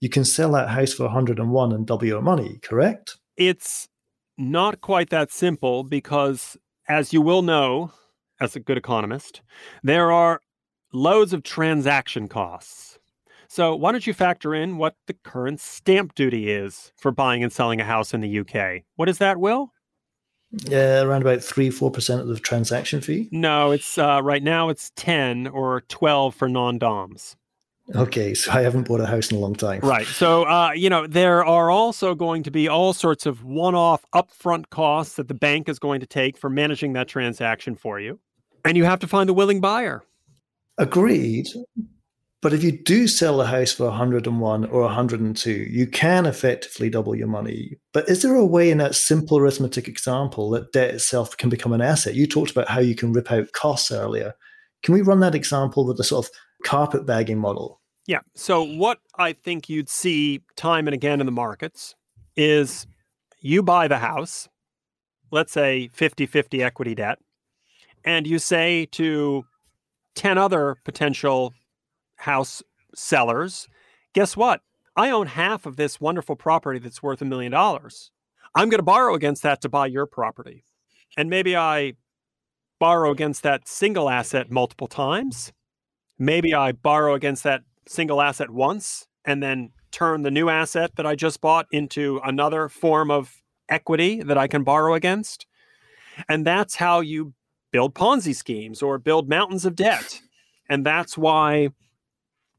you 0.00 0.08
can 0.08 0.24
sell 0.24 0.52
that 0.52 0.70
house 0.70 0.92
for 0.92 1.04
101 1.04 1.72
and 1.72 1.86
double 1.86 2.06
your 2.06 2.22
money, 2.22 2.58
correct? 2.62 3.16
It's 3.36 3.88
not 4.36 4.80
quite 4.80 5.10
that 5.10 5.30
simple 5.30 5.84
because, 5.84 6.56
as 6.88 7.12
you 7.12 7.22
will 7.22 7.42
know, 7.42 7.92
as 8.40 8.54
a 8.56 8.60
good 8.60 8.76
economist, 8.76 9.40
there 9.82 10.12
are 10.12 10.40
loads 10.96 11.32
of 11.32 11.42
transaction 11.42 12.26
costs. 12.26 12.98
So, 13.48 13.76
why 13.76 13.92
don't 13.92 14.06
you 14.06 14.12
factor 14.12 14.54
in 14.54 14.76
what 14.76 14.96
the 15.06 15.14
current 15.14 15.60
stamp 15.60 16.14
duty 16.14 16.50
is 16.50 16.92
for 16.96 17.12
buying 17.12 17.42
and 17.44 17.52
selling 17.52 17.80
a 17.80 17.84
house 17.84 18.12
in 18.12 18.20
the 18.20 18.40
UK? 18.40 18.82
What 18.96 19.08
is 19.08 19.18
that, 19.18 19.38
Will? 19.38 19.72
Yeah, 20.50 21.02
around 21.02 21.22
about 21.22 21.42
three, 21.42 21.70
four 21.70 21.90
percent 21.90 22.20
of 22.20 22.28
the 22.28 22.38
transaction 22.38 23.00
fee. 23.00 23.28
No, 23.30 23.70
it's 23.70 23.98
uh, 23.98 24.20
right 24.22 24.42
now 24.42 24.68
it's 24.68 24.90
ten 24.96 25.46
or 25.46 25.82
twelve 25.88 26.34
for 26.34 26.48
non-doms. 26.48 27.36
Okay, 27.94 28.34
so 28.34 28.50
I 28.50 28.62
haven't 28.62 28.88
bought 28.88 29.00
a 29.00 29.06
house 29.06 29.30
in 29.30 29.36
a 29.36 29.40
long 29.40 29.54
time. 29.54 29.78
Right. 29.80 30.08
So, 30.08 30.42
uh, 30.42 30.72
you 30.72 30.90
know, 30.90 31.06
there 31.06 31.44
are 31.44 31.70
also 31.70 32.16
going 32.16 32.42
to 32.42 32.50
be 32.50 32.66
all 32.66 32.92
sorts 32.92 33.26
of 33.26 33.44
one-off 33.44 34.04
upfront 34.12 34.70
costs 34.70 35.14
that 35.16 35.28
the 35.28 35.34
bank 35.34 35.68
is 35.68 35.78
going 35.78 36.00
to 36.00 36.06
take 36.06 36.36
for 36.36 36.50
managing 36.50 36.94
that 36.94 37.06
transaction 37.06 37.76
for 37.76 38.00
you, 38.00 38.18
and 38.64 38.76
you 38.76 38.84
have 38.84 38.98
to 39.00 39.06
find 39.06 39.30
a 39.30 39.32
willing 39.32 39.60
buyer. 39.60 40.02
Agreed. 40.78 41.48
But 42.42 42.52
if 42.52 42.62
you 42.62 42.70
do 42.70 43.08
sell 43.08 43.40
a 43.40 43.46
house 43.46 43.72
for 43.72 43.86
101 43.86 44.66
or 44.66 44.82
102, 44.82 45.50
you 45.50 45.86
can 45.86 46.26
effectively 46.26 46.90
double 46.90 47.14
your 47.14 47.26
money. 47.26 47.78
But 47.92 48.08
is 48.08 48.22
there 48.22 48.34
a 48.34 48.44
way 48.44 48.70
in 48.70 48.78
that 48.78 48.94
simple 48.94 49.38
arithmetic 49.38 49.88
example 49.88 50.50
that 50.50 50.72
debt 50.72 50.94
itself 50.94 51.36
can 51.36 51.48
become 51.48 51.72
an 51.72 51.80
asset? 51.80 52.14
You 52.14 52.26
talked 52.26 52.50
about 52.50 52.68
how 52.68 52.80
you 52.80 52.94
can 52.94 53.12
rip 53.12 53.32
out 53.32 53.52
costs 53.52 53.90
earlier. 53.90 54.34
Can 54.82 54.94
we 54.94 55.02
run 55.02 55.20
that 55.20 55.34
example 55.34 55.86
with 55.86 55.96
the 55.96 56.04
sort 56.04 56.26
of 56.26 56.30
carpet 56.62 57.06
bagging 57.06 57.38
model? 57.38 57.80
Yeah. 58.06 58.20
So, 58.34 58.62
what 58.62 59.00
I 59.16 59.32
think 59.32 59.68
you'd 59.68 59.88
see 59.88 60.42
time 60.54 60.86
and 60.86 60.94
again 60.94 61.18
in 61.20 61.26
the 61.26 61.32
markets 61.32 61.96
is 62.36 62.86
you 63.40 63.62
buy 63.62 63.88
the 63.88 63.98
house, 63.98 64.48
let's 65.32 65.52
say 65.52 65.88
50 65.92 66.26
50 66.26 66.62
equity 66.62 66.94
debt, 66.94 67.18
and 68.04 68.26
you 68.26 68.38
say 68.38 68.86
to 68.92 69.44
10 70.16 70.38
other 70.38 70.76
potential 70.84 71.54
house 72.16 72.62
sellers, 72.94 73.68
guess 74.12 74.36
what? 74.36 74.62
I 74.96 75.10
own 75.10 75.26
half 75.26 75.66
of 75.66 75.76
this 75.76 76.00
wonderful 76.00 76.36
property 76.36 76.78
that's 76.78 77.02
worth 77.02 77.22
a 77.22 77.26
million 77.26 77.52
dollars. 77.52 78.10
I'm 78.54 78.70
going 78.70 78.78
to 78.78 78.84
borrow 78.84 79.14
against 79.14 79.42
that 79.42 79.60
to 79.60 79.68
buy 79.68 79.86
your 79.86 80.06
property. 80.06 80.64
And 81.16 81.28
maybe 81.28 81.54
I 81.54 81.92
borrow 82.78 83.10
against 83.10 83.42
that 83.42 83.68
single 83.68 84.08
asset 84.08 84.50
multiple 84.50 84.86
times. 84.86 85.52
Maybe 86.18 86.54
I 86.54 86.72
borrow 86.72 87.14
against 87.14 87.44
that 87.44 87.62
single 87.86 88.22
asset 88.22 88.50
once 88.50 89.06
and 89.24 89.42
then 89.42 89.70
turn 89.92 90.22
the 90.22 90.30
new 90.30 90.48
asset 90.48 90.92
that 90.96 91.06
I 91.06 91.14
just 91.14 91.40
bought 91.40 91.66
into 91.70 92.20
another 92.24 92.68
form 92.68 93.10
of 93.10 93.42
equity 93.68 94.22
that 94.22 94.38
I 94.38 94.46
can 94.46 94.64
borrow 94.64 94.94
against. 94.94 95.46
And 96.28 96.46
that's 96.46 96.76
how 96.76 97.00
you 97.00 97.34
build 97.76 97.94
Ponzi 97.94 98.34
schemes 98.34 98.80
or 98.80 98.96
build 98.96 99.28
mountains 99.28 99.66
of 99.66 99.76
debt. 99.76 100.22
And 100.66 100.86
that's 100.86 101.18
why 101.18 101.68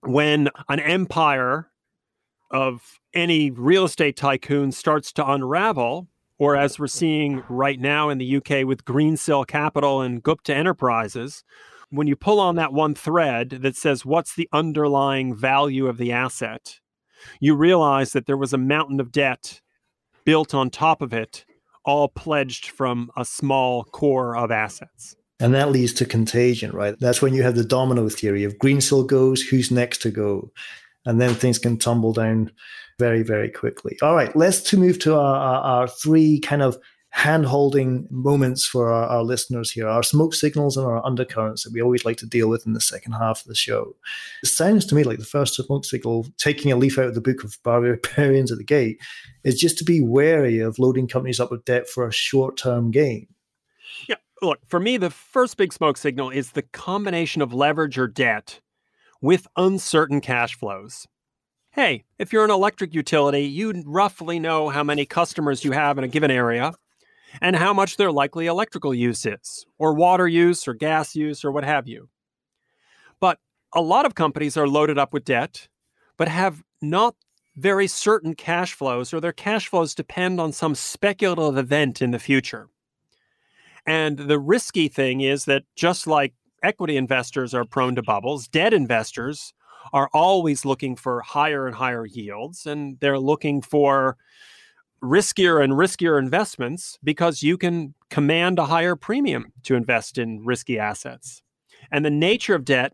when 0.02 0.48
an 0.70 0.80
empire 0.80 1.72
of 2.52 3.00
any 3.16 3.50
real 3.50 3.86
estate 3.86 4.16
tycoon 4.16 4.72
starts 4.72 5.12
to 5.14 5.28
unravel, 5.28 6.08
or 6.38 6.56
as 6.56 6.78
we're 6.78 6.86
seeing 6.86 7.44
right 7.50 7.80
now 7.80 8.10
in 8.10 8.20
the 8.20 8.38
UK 8.38 8.64
with 8.64 8.86
Greensill 8.86 9.48
Capital 9.48 10.02
and 10.02 10.22
Gupta 10.22 10.54
Enterprises, 10.54 11.44
when 11.90 12.06
you 12.06 12.16
pull 12.16 12.40
on 12.40 12.56
that 12.58 12.72
one 12.72 12.94
thread 12.94 13.50
that 13.50 13.76
says 13.76 14.06
what's 14.06 14.36
the 14.36 14.48
underlying 14.54 15.34
value 15.34 15.88
of 15.88 15.98
the 15.98 16.12
asset, 16.12 16.80
you 17.40 17.56
realize 17.56 18.12
that 18.12 18.28
there 18.28 18.38
was 18.38 18.54
a 18.54 18.60
mountain 18.60 19.00
of 19.00 19.12
debt 19.12 19.62
built 20.26 20.54
on 20.54 20.70
top 20.70 21.02
of 21.02 21.12
it, 21.12 21.44
all 21.88 22.10
pledged 22.10 22.68
from 22.68 23.10
a 23.18 23.26
small 23.26 23.86
core 23.86 24.38
of 24.38 24.52
assets. 24.52 25.16
And 25.40 25.54
that 25.54 25.72
leads 25.72 25.94
to 25.94 26.06
contagion, 26.06 26.72
right? 26.72 27.00
That's 27.00 27.22
when 27.22 27.34
you 27.34 27.44
have 27.44 27.56
the 27.56 27.64
domino 27.64 28.10
theory 28.10 28.44
of 28.44 28.58
Greensill 28.58 29.08
goes, 29.08 29.42
who's 29.42 29.72
next 29.72 30.02
to 30.02 30.12
go? 30.12 30.52
And 31.06 31.22
then 31.22 31.34
things 31.34 31.58
can 31.58 31.78
tumble 31.78 32.12
down 32.12 32.52
very, 33.00 33.24
very 33.24 33.50
quickly. 33.50 33.98
All 34.02 34.16
right, 34.16 34.36
let's 34.36 34.62
to 34.62 34.78
move 34.78 35.00
to 35.00 35.16
our, 35.16 35.38
our, 35.38 35.62
our 35.62 35.88
three 35.88 36.40
kind 36.40 36.62
of 36.62 36.78
hand 37.18 37.48
holding 37.48 38.08
moments 38.12 38.64
for 38.64 38.94
our, 38.94 39.08
our, 39.08 39.24
listeners 39.24 39.72
here, 39.72 39.88
our 39.88 40.04
smoke 40.04 40.36
signals 40.36 40.78
and 40.78 40.86
our 40.86 41.04
undercurrents 41.04 41.64
that 41.64 41.74
we 41.74 41.82
always 41.82 42.06
like 42.06 42.18
to 42.18 42.28
deal 42.28 42.48
with 42.48 42.68
in 42.68 42.74
the 42.74 42.80
second 42.80 43.14
half 43.14 43.42
of 43.42 43.48
the 43.48 43.56
show. 43.56 43.96
It 44.44 44.48
sounds 44.50 44.86
to 44.86 44.96
me 44.96 45.04
like 45.04 45.18
the 45.18 45.26
first 45.26 45.56
smoke 45.56 45.84
signal, 45.84 46.28
taking 46.38 46.72
a 46.72 46.76
leaf 46.76 47.00
out 47.00 47.08
of 47.08 47.16
the 47.16 47.22
book 47.22 47.44
of 47.44 47.58
barbarians 47.64 48.52
at 48.52 48.60
the 48.60 48.64
gate, 48.64 49.02
is 49.44 49.60
just 49.60 49.80
to 49.80 49.84
be 49.84 50.00
wary 50.00 50.60
of 50.60 50.78
loading 50.78 51.08
companies 51.08 51.40
up 51.40 51.50
with 51.50 51.66
debt 51.66 51.90
for 51.90 52.08
a 52.08 52.14
short 52.14 52.56
term 52.56 52.92
gain. 52.92 53.26
Yeah, 54.08 54.18
look, 54.44 54.60
for 54.68 54.80
me, 54.80 54.98
the 54.98 55.10
first 55.10 55.58
big 55.58 55.74
smoke 55.74 55.98
signal 55.98 56.30
is 56.30 56.52
the 56.52 56.62
combination 56.62 57.42
of 57.42 57.52
leverage 57.52 57.98
or 57.98 58.08
debt 58.08 58.60
with 59.22 59.48
uncertain 59.58 60.22
cash 60.22 60.54
flows. 60.54 61.08
Hey, 61.72 62.04
if 62.20 62.32
you're 62.32 62.46
an 62.46 62.52
electric 62.52 62.94
utility, 62.94 63.46
you 63.46 63.84
roughly 63.88 64.38
know 64.38 64.70
how 64.70 64.84
many 64.84 65.08
customers 65.08 65.66
you 65.66 65.72
have 65.72 65.98
in 65.98 66.04
a 66.04 66.08
given 66.08 66.30
area 66.30 66.74
and 67.42 67.56
how 67.56 67.74
much 67.74 67.98
their 67.98 68.12
likely 68.12 68.48
electrical 68.48 68.94
use 68.94 69.26
is, 69.26 69.66
or 69.78 69.94
water 69.94 70.28
use, 70.28 70.68
or 70.68 70.74
gas 70.74 71.16
use, 71.16 71.44
or 71.44 71.52
what 71.52 71.64
have 71.64 71.88
you. 71.88 72.10
But 73.20 73.40
a 73.74 73.82
lot 73.82 74.06
of 74.06 74.16
companies 74.16 74.58
are 74.58 74.68
loaded 74.68 74.98
up 74.98 75.14
with 75.14 75.26
debt, 75.26 75.68
but 76.18 76.28
have 76.28 76.64
not 76.82 77.16
very 77.56 77.88
certain 77.88 78.36
cash 78.36 78.74
flows, 78.74 79.14
or 79.14 79.20
their 79.20 79.34
cash 79.34 79.68
flows 79.68 79.96
depend 79.96 80.40
on 80.40 80.52
some 80.52 80.76
speculative 80.76 81.58
event 81.58 82.02
in 82.02 82.12
the 82.12 82.20
future. 82.20 82.70
And 83.86 84.18
the 84.18 84.40
risky 84.40 84.88
thing 84.88 85.22
is 85.22 85.46
that 85.46 85.64
just 85.76 86.08
like 86.08 86.34
equity 86.62 86.98
investors 86.98 87.54
are 87.54 87.66
prone 87.66 87.96
to 87.96 88.04
bubbles, 88.04 88.48
debt 88.48 88.74
investors 88.74 89.54
are 89.94 90.10
always 90.14 90.66
looking 90.66 90.96
for 90.96 91.22
higher 91.22 91.66
and 91.66 91.76
higher 91.76 92.06
yields, 92.06 92.66
and 92.66 93.00
they're 93.00 93.20
looking 93.20 93.62
for 93.62 94.18
riskier 95.02 95.64
and 95.64 95.74
riskier 95.74 96.20
investments 96.20 96.98
because 97.04 97.44
you 97.44 97.58
can 97.58 97.94
command 98.10 98.60
a 98.60 98.66
higher 98.66 98.96
premium 98.96 99.52
to 99.64 99.76
invest 99.76 100.18
in 100.18 100.44
risky 100.44 100.80
assets. 100.80 101.42
And 101.92 102.04
the 102.04 102.10
nature 102.10 102.56
of 102.56 102.66
debt 102.66 102.94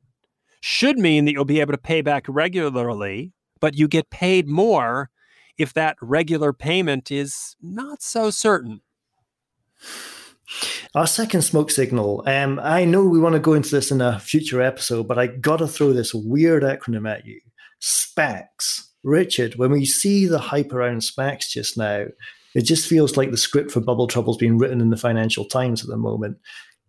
should 0.62 0.98
mean 0.98 1.26
that 1.26 1.34
you'll 1.34 1.46
be 1.46 1.60
able 1.60 1.74
to 1.74 1.78
pay 1.78 2.02
back 2.02 2.26
regularly, 2.28 3.34
but 3.60 3.76
you 3.76 3.88
get 3.88 4.10
paid 4.10 4.48
more 4.48 5.10
if 5.58 5.74
that 5.74 5.98
regular 6.02 6.54
payment 6.54 7.12
is 7.12 7.56
not 7.62 8.02
so 8.02 8.30
certain. 8.30 8.82
Our 10.96 11.08
second 11.08 11.42
smoke 11.42 11.72
signal. 11.72 12.24
Um, 12.28 12.60
I 12.62 12.86
know 12.86 13.04
we 13.04 13.20
want 13.20 13.34
to 13.34 13.40
go 13.40 13.54
into 13.54 13.72
this 13.72 13.92
in 13.92 14.02
a 14.02 14.20
future 14.20 14.62
episode, 14.62 15.08
but 15.08 15.18
I 15.18 15.28
got 15.28 15.58
to 15.58 15.68
throw 15.68 15.94
this 15.94 16.14
weird 16.14 16.64
acronym 16.64 17.10
at 17.10 17.26
you 17.26 17.40
SPACs. 17.82 18.93
Richard, 19.04 19.56
when 19.56 19.72
we 19.72 19.86
see 19.86 20.26
the 20.26 20.40
hype 20.40 20.72
around 20.72 21.02
SPACs 21.02 21.50
just 21.50 21.78
now, 21.78 22.06
it 22.56 22.62
just 22.62 22.88
feels 22.88 23.18
like 23.18 23.32
the 23.32 23.38
script 23.38 23.72
for 23.72 23.82
Bubble 23.82 24.08
Trouble 24.08 24.34
is 24.34 24.38
being 24.38 24.58
written 24.58 24.80
in 24.80 24.90
the 24.90 24.98
Financial 24.98 25.46
Times 25.46 25.82
at 25.82 25.90
the 25.90 25.98
moment. 25.98 26.38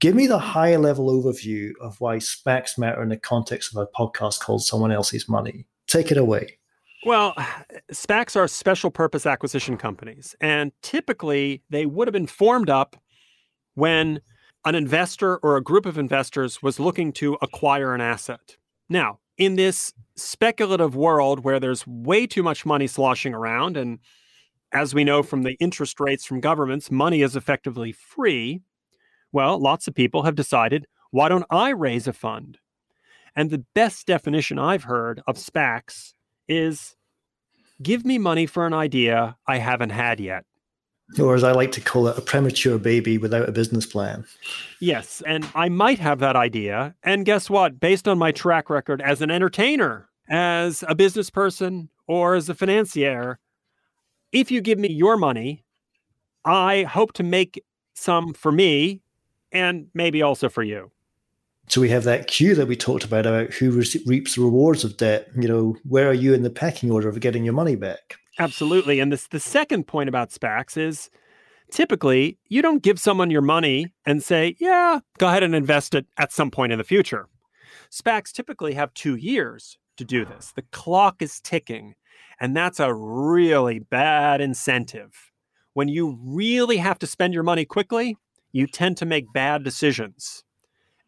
Give 0.01 0.15
me 0.15 0.27
the 0.27 0.39
high 0.39 0.77
level 0.77 1.11
overview 1.11 1.71
of 1.81 2.01
why 2.01 2.17
SPACs 2.17 2.77
matter 2.79 3.03
in 3.03 3.09
the 3.09 3.17
context 3.17 3.75
of 3.75 3.81
a 3.81 3.87
podcast 3.99 4.41
called 4.41 4.63
Someone 4.63 4.93
Else's 4.93 5.29
Money. 5.29 5.67
Take 5.87 6.11
it 6.11 6.19
away. 6.19 6.59
Well, 7.07 7.35
SPACs 7.93 8.37
are 8.37 8.49
special 8.49 8.91
purpose 8.91 9.27
acquisition 9.27 9.77
companies, 9.77 10.35
and 10.41 10.73
typically 10.83 11.63
they 11.71 11.87
would 11.87 12.09
have 12.09 12.13
been 12.13 12.27
formed 12.27 12.71
up 12.71 12.97
when 13.75 14.21
an 14.65 14.75
investor 14.75 15.37
or 15.39 15.57
a 15.57 15.63
group 15.63 15.85
of 15.85 15.99
investors 15.99 16.63
was 16.63 16.81
looking 16.81 17.13
to 17.13 17.37
acquire 17.43 17.95
an 17.95 18.01
asset. 18.01 18.57
Now, 18.89 19.21
in 19.37 19.57
this 19.57 19.93
speculative 20.17 20.95
world 20.95 21.45
where 21.45 21.61
there's 21.61 21.87
way 21.87 22.27
too 22.27 22.43
much 22.43 22.65
money 22.65 22.87
sloshing 22.87 23.35
around, 23.35 23.77
and 23.77 23.99
as 24.73 24.95
we 24.95 25.05
know 25.05 25.23
from 25.23 25.43
the 25.43 25.57
interest 25.61 26.01
rates 26.01 26.25
from 26.25 26.41
governments, 26.41 26.91
money 26.91 27.23
is 27.23 27.37
effectively 27.37 27.93
free. 27.93 28.61
Well, 29.33 29.59
lots 29.59 29.89
of 29.89 29.95
people 29.95 30.23
have 30.25 30.35
decided, 30.35 30.87
why 31.11 31.29
don't 31.29 31.47
I 31.51 31.71
raise 31.71 32.07
a 32.07 32.13
fund? 32.13 32.59
And 33.37 33.51
the 33.51 33.65
best 33.75 34.07
definition 34.07 34.59
I've 34.59 34.85
heard 34.85 35.23
of 35.27 35.37
SPACs 35.37 36.15
is 36.49 36.97
give 37.83 38.05
me 38.05 38.19
money 38.19 38.47
for 38.47 38.67
an 38.67 38.75
idea 38.75 39.37
I 39.47 39.59
haven't 39.59 39.91
had 39.91 40.21
yet 40.21 40.45
or 41.19 41.35
as 41.35 41.45
I 41.45 41.53
like 41.53 41.73
to 41.73 41.81
call 41.81 42.09
it, 42.09 42.19
a 42.19 42.21
premature 42.21 42.79
baby 42.79 43.19
without 43.19 43.49
a 43.49 43.53
business 43.53 43.87
plan. 43.87 44.25
Yes, 44.81 45.23
and 45.27 45.49
I 45.55 45.69
might 45.69 45.99
have 45.99 46.19
that 46.21 46.37
idea. 46.37 46.95
And 47.03 47.25
guess 47.25 47.49
what? 47.49 47.79
Based 47.79 48.09
on 48.09 48.19
my 48.19 48.33
track 48.33 48.71
record 48.71 49.01
as 49.01 49.21
an 49.21 49.31
entertainer, 49.31 50.09
as 50.29 50.83
a 50.89 50.95
business 50.95 51.31
person, 51.31 51.91
or 52.07 52.35
as 52.35 52.49
a 52.49 52.55
financier, 52.55 53.39
if 54.33 54.51
you 54.51 54.61
give 54.61 54.79
me 54.79 54.89
your 54.89 55.17
money, 55.17 55.65
I 56.45 56.83
hope 56.83 57.13
to 57.15 57.23
make 57.23 57.63
some 57.95 58.35
for 58.35 58.53
me 58.53 59.01
and 59.53 59.87
maybe 59.95 60.21
also 60.21 60.49
for 60.49 60.63
you. 60.63 60.91
So 61.69 61.81
we 61.81 61.89
have 61.91 62.05
that 62.05 62.27
queue 62.27 62.55
that 62.57 62.69
we 62.69 62.77
talked 62.77 63.05
about 63.05 63.25
about 63.25 63.51
who 63.55 63.71
reaps 63.71 64.35
the 64.35 64.43
rewards 64.43 64.85
of 64.85 64.97
debt. 64.99 65.29
You 65.35 65.49
know, 65.49 65.77
where 65.89 66.09
are 66.11 66.15
you 66.15 66.35
in 66.35 66.43
the 66.43 66.51
pecking 66.51 66.91
order 66.91 67.09
of 67.09 67.21
getting 67.21 67.45
your 67.45 67.55
money 67.55 67.77
back? 67.77 68.17
Absolutely. 68.39 69.01
And 69.01 69.13
this 69.13 69.29
the 69.29 69.41
second 69.41 69.87
point 69.87 70.09
about 70.09 70.31
SPACs 70.31 70.77
is 70.77 71.11
typically 71.71 72.39
you 72.49 72.63
don't 72.63 72.83
give 72.83 72.99
someone 72.99 73.31
your 73.31 73.43
money 73.43 73.93
and 74.05 74.23
say, 74.23 74.57
yeah, 74.59 75.01
go 75.19 75.29
ahead 75.29 75.43
and 75.43 75.55
invest 75.55 75.95
it 75.95 76.07
at 76.19 76.33
some 76.33 76.51
point 76.51 76.73
in 76.73 76.79
the 76.79 76.85
future. 76.85 77.29
SPACs 77.91 78.33
typically 78.33 78.75
have 78.75 78.93
two 78.95 79.15
years 79.15 79.79
to 79.97 80.05
do 80.05 80.25
this. 80.25 80.53
The 80.55 80.65
clock 80.73 81.23
is 81.23 81.41
ticking, 81.41 81.95
and 82.41 82.57
that's 82.57 82.81
a 82.81 82.93
really 82.93 83.79
bad 83.79 84.41
incentive. 84.41 85.31
When 85.75 85.89
you 85.89 86.19
really 86.21 86.79
have 86.79 86.99
to 87.01 87.07
spend 87.07 87.35
your 87.35 87.43
money 87.43 87.65
quickly, 87.65 88.17
you 88.53 88.67
tend 88.67 88.97
to 88.99 89.07
make 89.07 89.33
bad 89.33 89.63
decisions, 89.63 90.45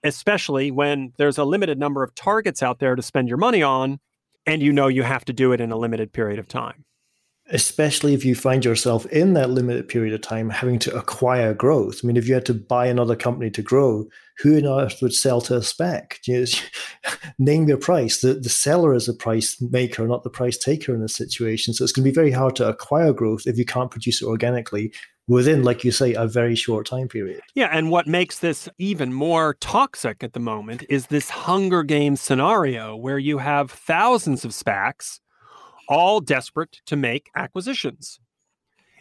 especially 0.04 0.70
when 0.70 1.12
there's 1.18 1.38
a 1.38 1.44
limited 1.44 1.78
number 1.78 2.02
of 2.02 2.14
targets 2.14 2.62
out 2.62 2.78
there 2.78 2.94
to 2.94 3.02
spend 3.02 3.28
your 3.28 3.38
money 3.38 3.62
on, 3.62 3.98
and 4.44 4.62
you 4.62 4.72
know 4.72 4.86
you 4.86 5.02
have 5.02 5.24
to 5.24 5.32
do 5.32 5.52
it 5.52 5.60
in 5.60 5.72
a 5.72 5.76
limited 5.76 6.12
period 6.12 6.38
of 6.38 6.46
time 6.46 6.84
especially 7.52 8.12
if 8.12 8.24
you 8.24 8.34
find 8.34 8.64
yourself 8.64 9.06
in 9.06 9.34
that 9.34 9.50
limited 9.50 9.88
period 9.88 10.12
of 10.12 10.20
time 10.20 10.50
having 10.50 10.78
to 10.80 10.96
acquire 10.96 11.54
growth. 11.54 12.00
I 12.02 12.06
mean, 12.06 12.16
if 12.16 12.26
you 12.26 12.34
had 12.34 12.46
to 12.46 12.54
buy 12.54 12.86
another 12.86 13.14
company 13.14 13.50
to 13.50 13.62
grow, 13.62 14.06
who 14.38 14.58
on 14.58 14.66
earth 14.66 15.00
would 15.00 15.14
sell 15.14 15.40
to 15.42 15.56
a 15.56 15.60
SPAC? 15.60 16.14
You 16.26 16.40
know, 16.40 17.12
name 17.38 17.68
your 17.68 17.78
price. 17.78 18.20
The, 18.20 18.34
the 18.34 18.48
seller 18.48 18.94
is 18.94 19.08
a 19.08 19.14
price 19.14 19.60
maker, 19.60 20.06
not 20.08 20.24
the 20.24 20.30
price 20.30 20.58
taker 20.58 20.92
in 20.92 21.00
this 21.00 21.14
situation. 21.14 21.72
So 21.72 21.84
it's 21.84 21.92
going 21.92 22.04
to 22.04 22.10
be 22.10 22.14
very 22.14 22.32
hard 22.32 22.56
to 22.56 22.68
acquire 22.68 23.12
growth 23.12 23.46
if 23.46 23.56
you 23.56 23.64
can't 23.64 23.90
produce 23.90 24.22
it 24.22 24.26
organically 24.26 24.92
within, 25.28 25.62
like 25.62 25.84
you 25.84 25.92
say, 25.92 26.14
a 26.14 26.26
very 26.26 26.56
short 26.56 26.86
time 26.86 27.06
period. 27.08 27.40
Yeah. 27.54 27.68
And 27.70 27.90
what 27.90 28.06
makes 28.06 28.40
this 28.40 28.68
even 28.78 29.12
more 29.12 29.54
toxic 29.60 30.24
at 30.24 30.32
the 30.32 30.40
moment 30.40 30.84
is 30.88 31.06
this 31.06 31.30
Hunger 31.30 31.84
Games 31.84 32.20
scenario 32.20 32.96
where 32.96 33.18
you 33.18 33.38
have 33.38 33.70
thousands 33.70 34.44
of 34.44 34.50
SPACs 34.50 35.20
all 35.88 36.20
desperate 36.20 36.80
to 36.86 36.96
make 36.96 37.30
acquisitions. 37.34 38.20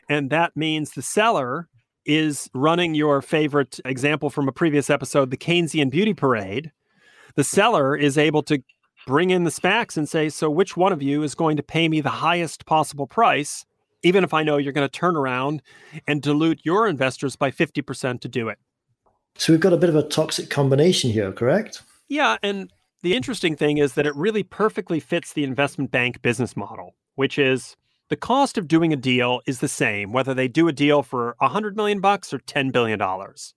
And 0.09 0.29
that 0.29 0.55
means 0.55 0.91
the 0.91 1.01
seller 1.01 1.67
is 2.05 2.49
running 2.53 2.93
your 2.93 3.21
favorite 3.21 3.79
example 3.85 4.29
from 4.29 4.47
a 4.47 4.51
previous 4.51 4.89
episode, 4.89 5.31
the 5.31 5.37
Keynesian 5.37 5.89
beauty 5.89 6.13
parade. 6.13 6.71
The 7.35 7.43
seller 7.43 7.95
is 7.95 8.17
able 8.17 8.43
to 8.43 8.63
bring 9.07 9.29
in 9.29 9.43
the 9.43 9.49
SPACs 9.49 9.97
and 9.97 10.07
say, 10.07 10.29
So, 10.29 10.49
which 10.49 10.77
one 10.77 10.93
of 10.93 11.01
you 11.01 11.23
is 11.23 11.35
going 11.35 11.57
to 11.57 11.63
pay 11.63 11.89
me 11.89 12.01
the 12.01 12.09
highest 12.09 12.65
possible 12.65 13.07
price, 13.07 13.65
even 14.03 14.23
if 14.23 14.33
I 14.33 14.43
know 14.43 14.57
you're 14.57 14.73
going 14.73 14.87
to 14.87 14.91
turn 14.91 15.15
around 15.15 15.61
and 16.07 16.21
dilute 16.21 16.61
your 16.63 16.87
investors 16.87 17.35
by 17.35 17.51
50% 17.51 18.21
to 18.21 18.27
do 18.27 18.49
it? 18.49 18.59
So, 19.37 19.53
we've 19.53 19.59
got 19.59 19.73
a 19.73 19.77
bit 19.77 19.89
of 19.89 19.95
a 19.95 20.03
toxic 20.03 20.49
combination 20.49 21.09
here, 21.09 21.31
correct? 21.31 21.81
Yeah. 22.07 22.37
And 22.43 22.71
the 23.05 23.15
interesting 23.15 23.55
thing 23.55 23.77
is 23.77 23.93
that 23.93 24.07
it 24.07 24.15
really 24.15 24.41
perfectly 24.41 24.99
fits 24.99 25.31
the 25.31 25.43
investment 25.43 25.91
bank 25.91 26.23
business 26.23 26.57
model, 26.57 26.95
which 27.13 27.37
is 27.37 27.77
the 28.09 28.15
cost 28.15 28.57
of 28.57 28.67
doing 28.67 28.91
a 28.91 28.95
deal 28.95 29.41
is 29.45 29.59
the 29.59 29.67
same 29.67 30.11
whether 30.11 30.33
they 30.33 30.47
do 30.47 30.67
a 30.67 30.73
deal 30.73 31.03
for 31.03 31.35
100 31.37 31.75
million 31.77 32.01
bucks 32.01 32.33
or 32.33 32.39
10 32.39 32.71
billion 32.71 32.97
dollars. 32.97 33.53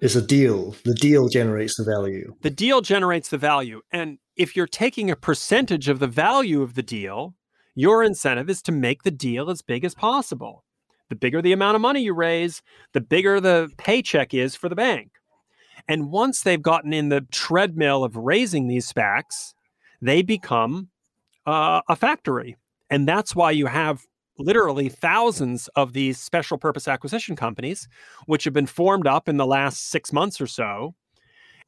It's 0.00 0.14
a 0.14 0.20
deal. 0.20 0.76
The 0.84 0.92
deal 0.92 1.28
generates 1.28 1.76
the 1.76 1.84
value. 1.84 2.34
The 2.42 2.50
deal 2.50 2.82
generates 2.82 3.30
the 3.30 3.38
value. 3.38 3.80
And 3.90 4.18
if 4.36 4.54
you're 4.54 4.66
taking 4.66 5.10
a 5.10 5.16
percentage 5.16 5.88
of 5.88 5.98
the 5.98 6.06
value 6.06 6.60
of 6.60 6.74
the 6.74 6.82
deal, 6.82 7.34
your 7.74 8.02
incentive 8.02 8.50
is 8.50 8.60
to 8.62 8.72
make 8.72 9.04
the 9.04 9.10
deal 9.10 9.48
as 9.48 9.62
big 9.62 9.84
as 9.86 9.94
possible. 9.94 10.64
The 11.08 11.16
bigger 11.16 11.40
the 11.40 11.54
amount 11.54 11.76
of 11.76 11.80
money 11.80 12.02
you 12.02 12.12
raise, 12.12 12.60
the 12.92 13.00
bigger 13.00 13.40
the 13.40 13.70
paycheck 13.78 14.34
is 14.34 14.54
for 14.54 14.68
the 14.68 14.76
bank. 14.76 15.12
And 15.88 16.10
once 16.10 16.42
they've 16.42 16.60
gotten 16.60 16.92
in 16.92 17.08
the 17.08 17.22
treadmill 17.32 18.04
of 18.04 18.16
raising 18.16 18.68
these 18.68 18.90
SPACs, 18.92 19.54
they 20.02 20.22
become 20.22 20.88
uh, 21.46 21.80
a 21.88 21.96
factory. 21.96 22.56
And 22.90 23.08
that's 23.08 23.34
why 23.34 23.50
you 23.50 23.66
have 23.66 24.06
literally 24.38 24.88
thousands 24.88 25.68
of 25.68 25.92
these 25.94 26.18
special 26.18 26.58
purpose 26.58 26.86
acquisition 26.86 27.36
companies, 27.36 27.88
which 28.26 28.44
have 28.44 28.54
been 28.54 28.66
formed 28.66 29.06
up 29.06 29.28
in 29.28 29.36
the 29.36 29.46
last 29.46 29.88
six 29.90 30.12
months 30.12 30.40
or 30.40 30.46
so. 30.46 30.94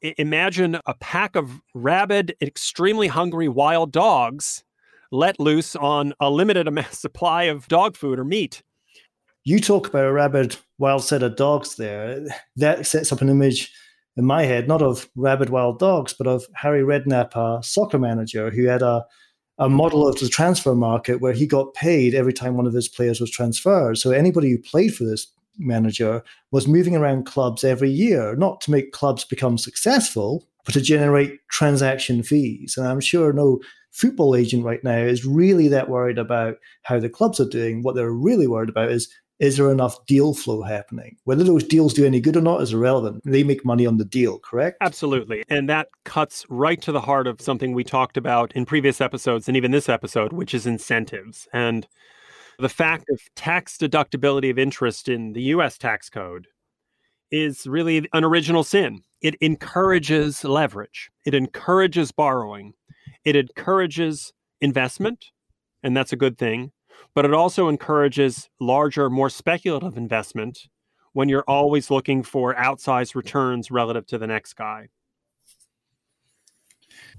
I- 0.04 0.14
imagine 0.18 0.78
a 0.86 0.94
pack 0.94 1.34
of 1.34 1.60
rabid, 1.74 2.36
extremely 2.40 3.08
hungry 3.08 3.48
wild 3.48 3.90
dogs 3.90 4.64
let 5.10 5.40
loose 5.40 5.74
on 5.74 6.14
a 6.20 6.30
limited 6.30 6.68
amount 6.68 6.92
supply 6.92 7.44
of 7.44 7.66
dog 7.68 7.96
food 7.96 8.18
or 8.18 8.24
meat. 8.24 8.62
You 9.44 9.58
talk 9.58 9.88
about 9.88 10.04
a 10.04 10.12
rabid, 10.12 10.56
wild 10.78 11.02
set 11.02 11.22
of 11.22 11.36
dogs 11.36 11.76
there. 11.76 12.26
That 12.56 12.86
sets 12.86 13.10
up 13.10 13.22
an 13.22 13.30
image 13.30 13.72
in 14.16 14.24
my 14.24 14.44
head, 14.44 14.68
not 14.68 14.82
of 14.82 15.08
rabid 15.16 15.50
wild 15.50 15.78
dogs, 15.78 16.12
but 16.12 16.26
of 16.26 16.46
Harry 16.54 16.82
Redknapp, 16.82 17.34
a 17.34 17.62
soccer 17.62 17.98
manager 17.98 18.50
who 18.50 18.66
had 18.66 18.82
a 18.82 19.04
a 19.60 19.68
model 19.68 20.08
of 20.08 20.18
the 20.18 20.28
transfer 20.28 20.74
market 20.74 21.20
where 21.20 21.34
he 21.34 21.46
got 21.46 21.74
paid 21.74 22.14
every 22.14 22.32
time 22.32 22.56
one 22.56 22.66
of 22.66 22.72
his 22.72 22.88
players 22.88 23.20
was 23.20 23.30
transferred. 23.30 23.98
So 23.98 24.10
anybody 24.10 24.50
who 24.50 24.58
played 24.58 24.94
for 24.94 25.04
this 25.04 25.30
manager 25.58 26.22
was 26.50 26.66
moving 26.66 26.96
around 26.96 27.26
clubs 27.26 27.62
every 27.62 27.90
year, 27.90 28.34
not 28.36 28.62
to 28.62 28.70
make 28.70 28.92
clubs 28.92 29.22
become 29.22 29.58
successful, 29.58 30.48
but 30.64 30.72
to 30.72 30.80
generate 30.80 31.46
transaction 31.50 32.22
fees. 32.22 32.78
And 32.78 32.88
I'm 32.88 33.00
sure 33.00 33.34
no 33.34 33.60
football 33.92 34.34
agent 34.34 34.64
right 34.64 34.82
now 34.82 34.96
is 34.96 35.26
really 35.26 35.68
that 35.68 35.90
worried 35.90 36.18
about 36.18 36.56
how 36.84 36.98
the 36.98 37.10
clubs 37.10 37.38
are 37.38 37.48
doing. 37.48 37.82
What 37.82 37.96
they're 37.96 38.10
really 38.10 38.46
worried 38.46 38.70
about 38.70 38.90
is 38.90 39.12
is 39.40 39.56
there 39.56 39.72
enough 39.72 40.04
deal 40.04 40.34
flow 40.34 40.62
happening? 40.62 41.16
Whether 41.24 41.44
those 41.44 41.64
deals 41.64 41.94
do 41.94 42.04
any 42.04 42.20
good 42.20 42.36
or 42.36 42.42
not 42.42 42.60
is 42.60 42.74
irrelevant. 42.74 43.22
They 43.24 43.42
make 43.42 43.64
money 43.64 43.86
on 43.86 43.96
the 43.96 44.04
deal, 44.04 44.38
correct? 44.38 44.76
Absolutely. 44.82 45.42
And 45.48 45.68
that 45.70 45.88
cuts 46.04 46.44
right 46.50 46.80
to 46.82 46.92
the 46.92 47.00
heart 47.00 47.26
of 47.26 47.40
something 47.40 47.72
we 47.72 47.82
talked 47.82 48.18
about 48.18 48.52
in 48.52 48.66
previous 48.66 49.00
episodes 49.00 49.48
and 49.48 49.56
even 49.56 49.70
this 49.70 49.88
episode, 49.88 50.34
which 50.34 50.52
is 50.52 50.66
incentives. 50.66 51.48
And 51.54 51.88
the 52.58 52.68
fact 52.68 53.08
of 53.08 53.18
tax 53.34 53.78
deductibility 53.78 54.50
of 54.50 54.58
interest 54.58 55.08
in 55.08 55.32
the 55.32 55.42
US 55.44 55.78
tax 55.78 56.10
code 56.10 56.46
is 57.30 57.66
really 57.66 58.06
an 58.12 58.24
original 58.24 58.62
sin. 58.62 59.02
It 59.22 59.36
encourages 59.40 60.44
leverage, 60.44 61.10
it 61.24 61.34
encourages 61.34 62.12
borrowing, 62.12 62.74
it 63.24 63.36
encourages 63.36 64.34
investment, 64.60 65.26
and 65.82 65.96
that's 65.96 66.12
a 66.12 66.16
good 66.16 66.36
thing 66.36 66.72
but 67.14 67.24
it 67.24 67.34
also 67.34 67.68
encourages 67.68 68.48
larger, 68.60 69.10
more 69.10 69.30
speculative 69.30 69.96
investment 69.96 70.68
when 71.12 71.28
you're 71.28 71.44
always 71.48 71.90
looking 71.90 72.22
for 72.22 72.54
outsized 72.54 73.14
returns 73.14 73.70
relative 73.70 74.06
to 74.06 74.18
the 74.18 74.26
next 74.26 74.54
guy. 74.54 74.88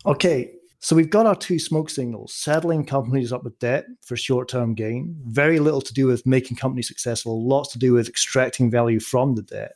Okay, 0.05 0.53
so 0.79 0.95
we've 0.95 1.09
got 1.09 1.25
our 1.25 1.35
two 1.35 1.59
smoke 1.59 1.89
signals 1.89 2.33
saddling 2.33 2.85
companies 2.85 3.31
up 3.31 3.43
with 3.43 3.59
debt 3.59 3.85
for 4.01 4.15
short 4.15 4.47
term 4.47 4.73
gain, 4.73 5.15
very 5.25 5.59
little 5.59 5.81
to 5.81 5.93
do 5.93 6.07
with 6.07 6.25
making 6.25 6.57
companies 6.57 6.87
successful, 6.87 7.47
lots 7.47 7.71
to 7.73 7.79
do 7.79 7.93
with 7.93 8.07
extracting 8.09 8.71
value 8.71 8.99
from 8.99 9.35
the 9.35 9.43
debt. 9.43 9.73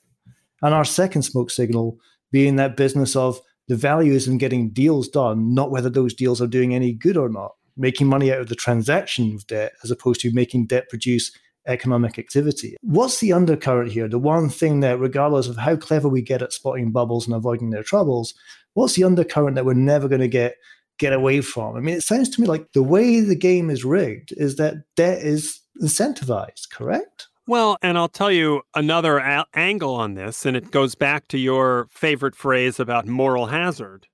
And 0.61 0.73
our 0.73 0.85
second 0.85 1.23
smoke 1.23 1.51
signal 1.51 1.99
being 2.31 2.55
that 2.55 2.77
business 2.77 3.15
of 3.15 3.39
the 3.67 3.75
value 3.75 4.13
is 4.13 4.27
in 4.27 4.37
getting 4.37 4.69
deals 4.69 5.07
done, 5.07 5.53
not 5.53 5.71
whether 5.71 5.89
those 5.89 6.13
deals 6.13 6.41
are 6.41 6.47
doing 6.47 6.73
any 6.73 6.93
good 6.93 7.17
or 7.17 7.29
not 7.29 7.51
making 7.77 8.07
money 8.07 8.31
out 8.31 8.39
of 8.39 8.49
the 8.49 8.55
transaction 8.55 9.35
of 9.35 9.47
debt 9.47 9.73
as 9.83 9.91
opposed 9.91 10.21
to 10.21 10.33
making 10.33 10.67
debt 10.67 10.89
produce 10.89 11.31
economic 11.67 12.19
activity. 12.19 12.77
What's 12.81 13.19
the 13.19 13.33
undercurrent 13.33 13.91
here? 13.91 14.07
The 14.07 14.19
one 14.19 14.49
thing 14.49 14.81
that, 14.81 14.99
regardless 14.99 15.47
of 15.47 15.57
how 15.57 15.75
clever 15.75 16.07
we 16.07 16.21
get 16.21 16.41
at 16.41 16.53
spotting 16.53 16.91
bubbles 16.91 17.25
and 17.25 17.35
avoiding 17.35 17.71
their 17.71 17.83
troubles, 17.83 18.33
what's 18.73 18.93
the 18.93 19.03
undercurrent 19.03 19.55
that 19.55 19.65
we're 19.65 19.73
never 19.73 20.07
going 20.07 20.21
to 20.21 20.27
get 20.27 20.55
get 20.97 21.13
away 21.13 21.41
from? 21.41 21.75
I 21.75 21.79
mean, 21.79 21.95
it 21.95 22.03
sounds 22.03 22.29
to 22.29 22.41
me 22.41 22.47
like 22.47 22.71
the 22.73 22.83
way 22.83 23.19
the 23.19 23.35
game 23.35 23.69
is 23.69 23.83
rigged 23.83 24.31
is 24.37 24.55
that 24.57 24.75
debt 24.95 25.19
is 25.19 25.59
incentivized, 25.81 26.69
correct? 26.71 27.27
Well, 27.47 27.77
and 27.81 27.97
I'll 27.97 28.09
tell 28.09 28.31
you 28.31 28.61
another 28.73 29.17
a- 29.17 29.45
angle 29.53 29.93
on 29.93 30.15
this, 30.15 30.45
and 30.45 30.57
it 30.57 30.71
goes 30.71 30.95
back 30.95 31.27
to 31.27 31.37
your 31.37 31.87
favorite 31.91 32.35
phrase 32.35 32.79
about 32.79 33.05
moral 33.05 33.47
hazard. 33.47 34.07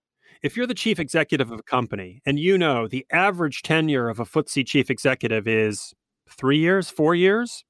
If 0.43 0.57
you're 0.57 0.67
the 0.67 0.73
chief 0.73 0.99
executive 0.99 1.51
of 1.51 1.59
a 1.59 1.63
company 1.63 2.21
and 2.25 2.39
you 2.39 2.57
know 2.57 2.87
the 2.87 3.05
average 3.11 3.61
tenure 3.61 4.09
of 4.09 4.19
a 4.19 4.25
FTSE 4.25 4.65
chief 4.65 4.89
executive 4.89 5.47
is 5.47 5.93
three 6.27 6.57
years, 6.57 6.89
four 6.89 7.13
years, 7.13 7.63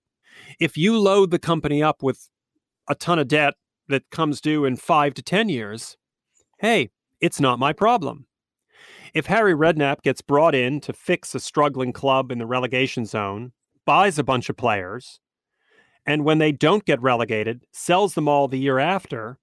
if 0.57 0.77
you 0.77 0.97
load 0.97 1.31
the 1.31 1.39
company 1.39 1.83
up 1.83 2.01
with 2.01 2.29
a 2.87 2.95
ton 2.95 3.19
of 3.19 3.27
debt 3.27 3.55
that 3.89 4.09
comes 4.09 4.39
due 4.39 4.63
in 4.63 4.77
five 4.77 5.13
to 5.15 5.21
10 5.21 5.49
years, 5.49 5.97
hey, 6.59 6.89
it's 7.19 7.41
not 7.41 7.59
my 7.59 7.73
problem. 7.73 8.25
If 9.13 9.25
Harry 9.25 9.53
Redknapp 9.53 10.01
gets 10.01 10.21
brought 10.21 10.55
in 10.55 10.79
to 10.81 10.93
fix 10.93 11.35
a 11.35 11.41
struggling 11.41 11.91
club 11.91 12.31
in 12.31 12.39
the 12.39 12.45
relegation 12.45 13.05
zone, 13.05 13.51
buys 13.85 14.17
a 14.17 14.23
bunch 14.23 14.49
of 14.49 14.55
players, 14.55 15.19
and 16.05 16.23
when 16.23 16.37
they 16.37 16.53
don't 16.53 16.85
get 16.85 17.01
relegated, 17.01 17.65
sells 17.73 18.15
them 18.15 18.29
all 18.29 18.47
the 18.47 18.59
year 18.59 18.79
after, 18.79 19.37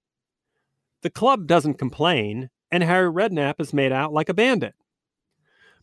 the 1.03 1.11
club 1.11 1.45
doesn't 1.45 1.75
complain 1.75 2.49
and 2.71 2.83
Harry 2.83 3.11
Redknapp 3.11 3.59
is 3.59 3.73
made 3.73 3.91
out 3.91 4.13
like 4.13 4.29
a 4.29 4.33
bandit. 4.33 4.75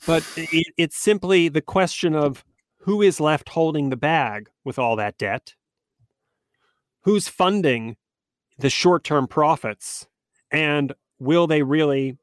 But 0.07 0.25
it, 0.37 0.67
it's 0.77 0.97
simply 0.97 1.49
the 1.49 1.63
question 1.63 2.15
of 2.15 2.45
who 2.81 3.03
is 3.03 3.21
left 3.21 3.49
holding 3.49 3.91
the 3.91 3.97
bag 3.97 4.49
with 4.65 4.79
all 4.79 4.97
that 4.97 5.19
debt, 5.19 5.55
who's 7.03 7.29
funding 7.29 7.97
the 8.59 8.71
short 8.71 9.05
term 9.05 9.27
profits, 9.27 10.07
and 10.51 10.93
will 11.19 11.47
they 11.47 11.63
really 11.63 12.17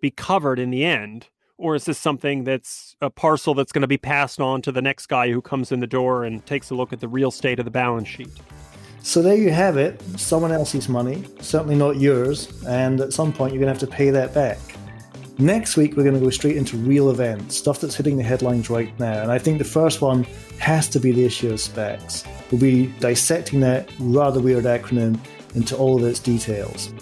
be 0.00 0.10
covered 0.10 0.58
in 0.58 0.70
the 0.70 0.84
end? 0.84 1.28
Or 1.56 1.74
is 1.74 1.84
this 1.84 1.98
something 1.98 2.44
that's 2.44 2.96
a 3.00 3.10
parcel 3.10 3.52
that's 3.52 3.72
going 3.72 3.82
to 3.82 3.88
be 3.88 3.98
passed 3.98 4.40
on 4.40 4.62
to 4.62 4.70
the 4.70 4.82
next 4.82 5.06
guy 5.06 5.30
who 5.30 5.42
comes 5.42 5.72
in 5.72 5.80
the 5.80 5.88
door 5.88 6.24
and 6.24 6.44
takes 6.46 6.70
a 6.70 6.74
look 6.74 6.92
at 6.92 7.00
the 7.00 7.08
real 7.08 7.32
state 7.32 7.58
of 7.58 7.64
the 7.64 7.70
balance 7.70 8.06
sheet? 8.06 8.30
So 9.02 9.22
there 9.22 9.36
you 9.36 9.50
have 9.50 9.76
it, 9.76 10.02
someone 10.18 10.52
else's 10.52 10.88
money, 10.88 11.24
certainly 11.40 11.76
not 11.76 11.96
yours, 11.96 12.62
and 12.66 13.00
at 13.00 13.12
some 13.12 13.32
point 13.32 13.54
you're 13.54 13.60
going 13.60 13.72
to 13.72 13.80
have 13.80 13.90
to 13.90 13.96
pay 13.96 14.10
that 14.10 14.34
back. 14.34 14.58
Next 15.40 15.76
week, 15.76 15.96
we're 15.96 16.02
going 16.02 16.16
to 16.16 16.20
go 16.20 16.30
straight 16.30 16.56
into 16.56 16.76
real 16.76 17.10
events, 17.10 17.56
stuff 17.56 17.80
that's 17.80 17.94
hitting 17.94 18.16
the 18.16 18.24
headlines 18.24 18.70
right 18.70 18.98
now. 18.98 19.22
And 19.22 19.30
I 19.30 19.38
think 19.38 19.58
the 19.58 19.64
first 19.64 20.00
one 20.00 20.24
has 20.58 20.88
to 20.88 20.98
be 20.98 21.12
the 21.12 21.24
issue 21.24 21.50
of 21.50 21.60
SPACs. 21.60 22.26
We'll 22.50 22.60
be 22.60 22.88
dissecting 22.98 23.60
that 23.60 23.88
rather 24.00 24.40
weird 24.40 24.64
acronym 24.64 25.16
into 25.54 25.76
all 25.76 25.96
of 25.96 26.04
its 26.04 26.18
details. 26.18 26.92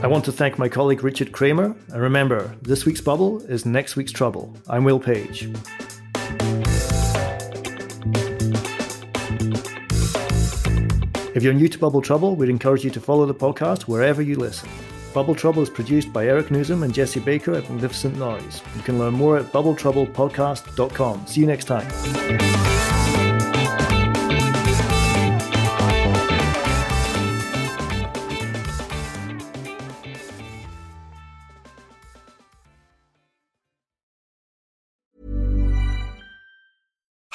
I 0.00 0.06
want 0.06 0.24
to 0.26 0.32
thank 0.32 0.58
my 0.58 0.68
colleague 0.68 1.02
Richard 1.02 1.32
Kramer. 1.32 1.74
And 1.92 2.00
remember, 2.00 2.54
this 2.62 2.84
week's 2.86 3.00
bubble 3.00 3.42
is 3.42 3.66
next 3.66 3.96
week's 3.96 4.12
trouble. 4.12 4.54
I'm 4.68 4.84
Will 4.84 5.00
Page. 5.00 5.50
If 11.34 11.42
you're 11.42 11.52
new 11.52 11.68
to 11.68 11.78
Bubble 11.78 12.00
Trouble, 12.00 12.36
we'd 12.36 12.48
encourage 12.48 12.84
you 12.84 12.90
to 12.90 13.00
follow 13.00 13.26
the 13.26 13.34
podcast 13.34 13.82
wherever 13.82 14.22
you 14.22 14.36
listen. 14.36 14.68
Bubble 15.12 15.34
Trouble 15.34 15.62
is 15.62 15.70
produced 15.70 16.12
by 16.12 16.26
Eric 16.26 16.46
Nuzum 16.46 16.84
and 16.84 16.94
Jesse 16.94 17.20
Baker 17.20 17.54
at 17.54 17.68
Magnificent 17.68 18.16
Noise. 18.16 18.62
You 18.76 18.82
can 18.82 19.00
learn 19.00 19.14
more 19.14 19.36
at 19.36 19.46
bubbletroublepodcast.com. 19.46 21.26
See 21.26 21.40
you 21.40 21.46
next 21.46 21.64
time. 21.64 22.57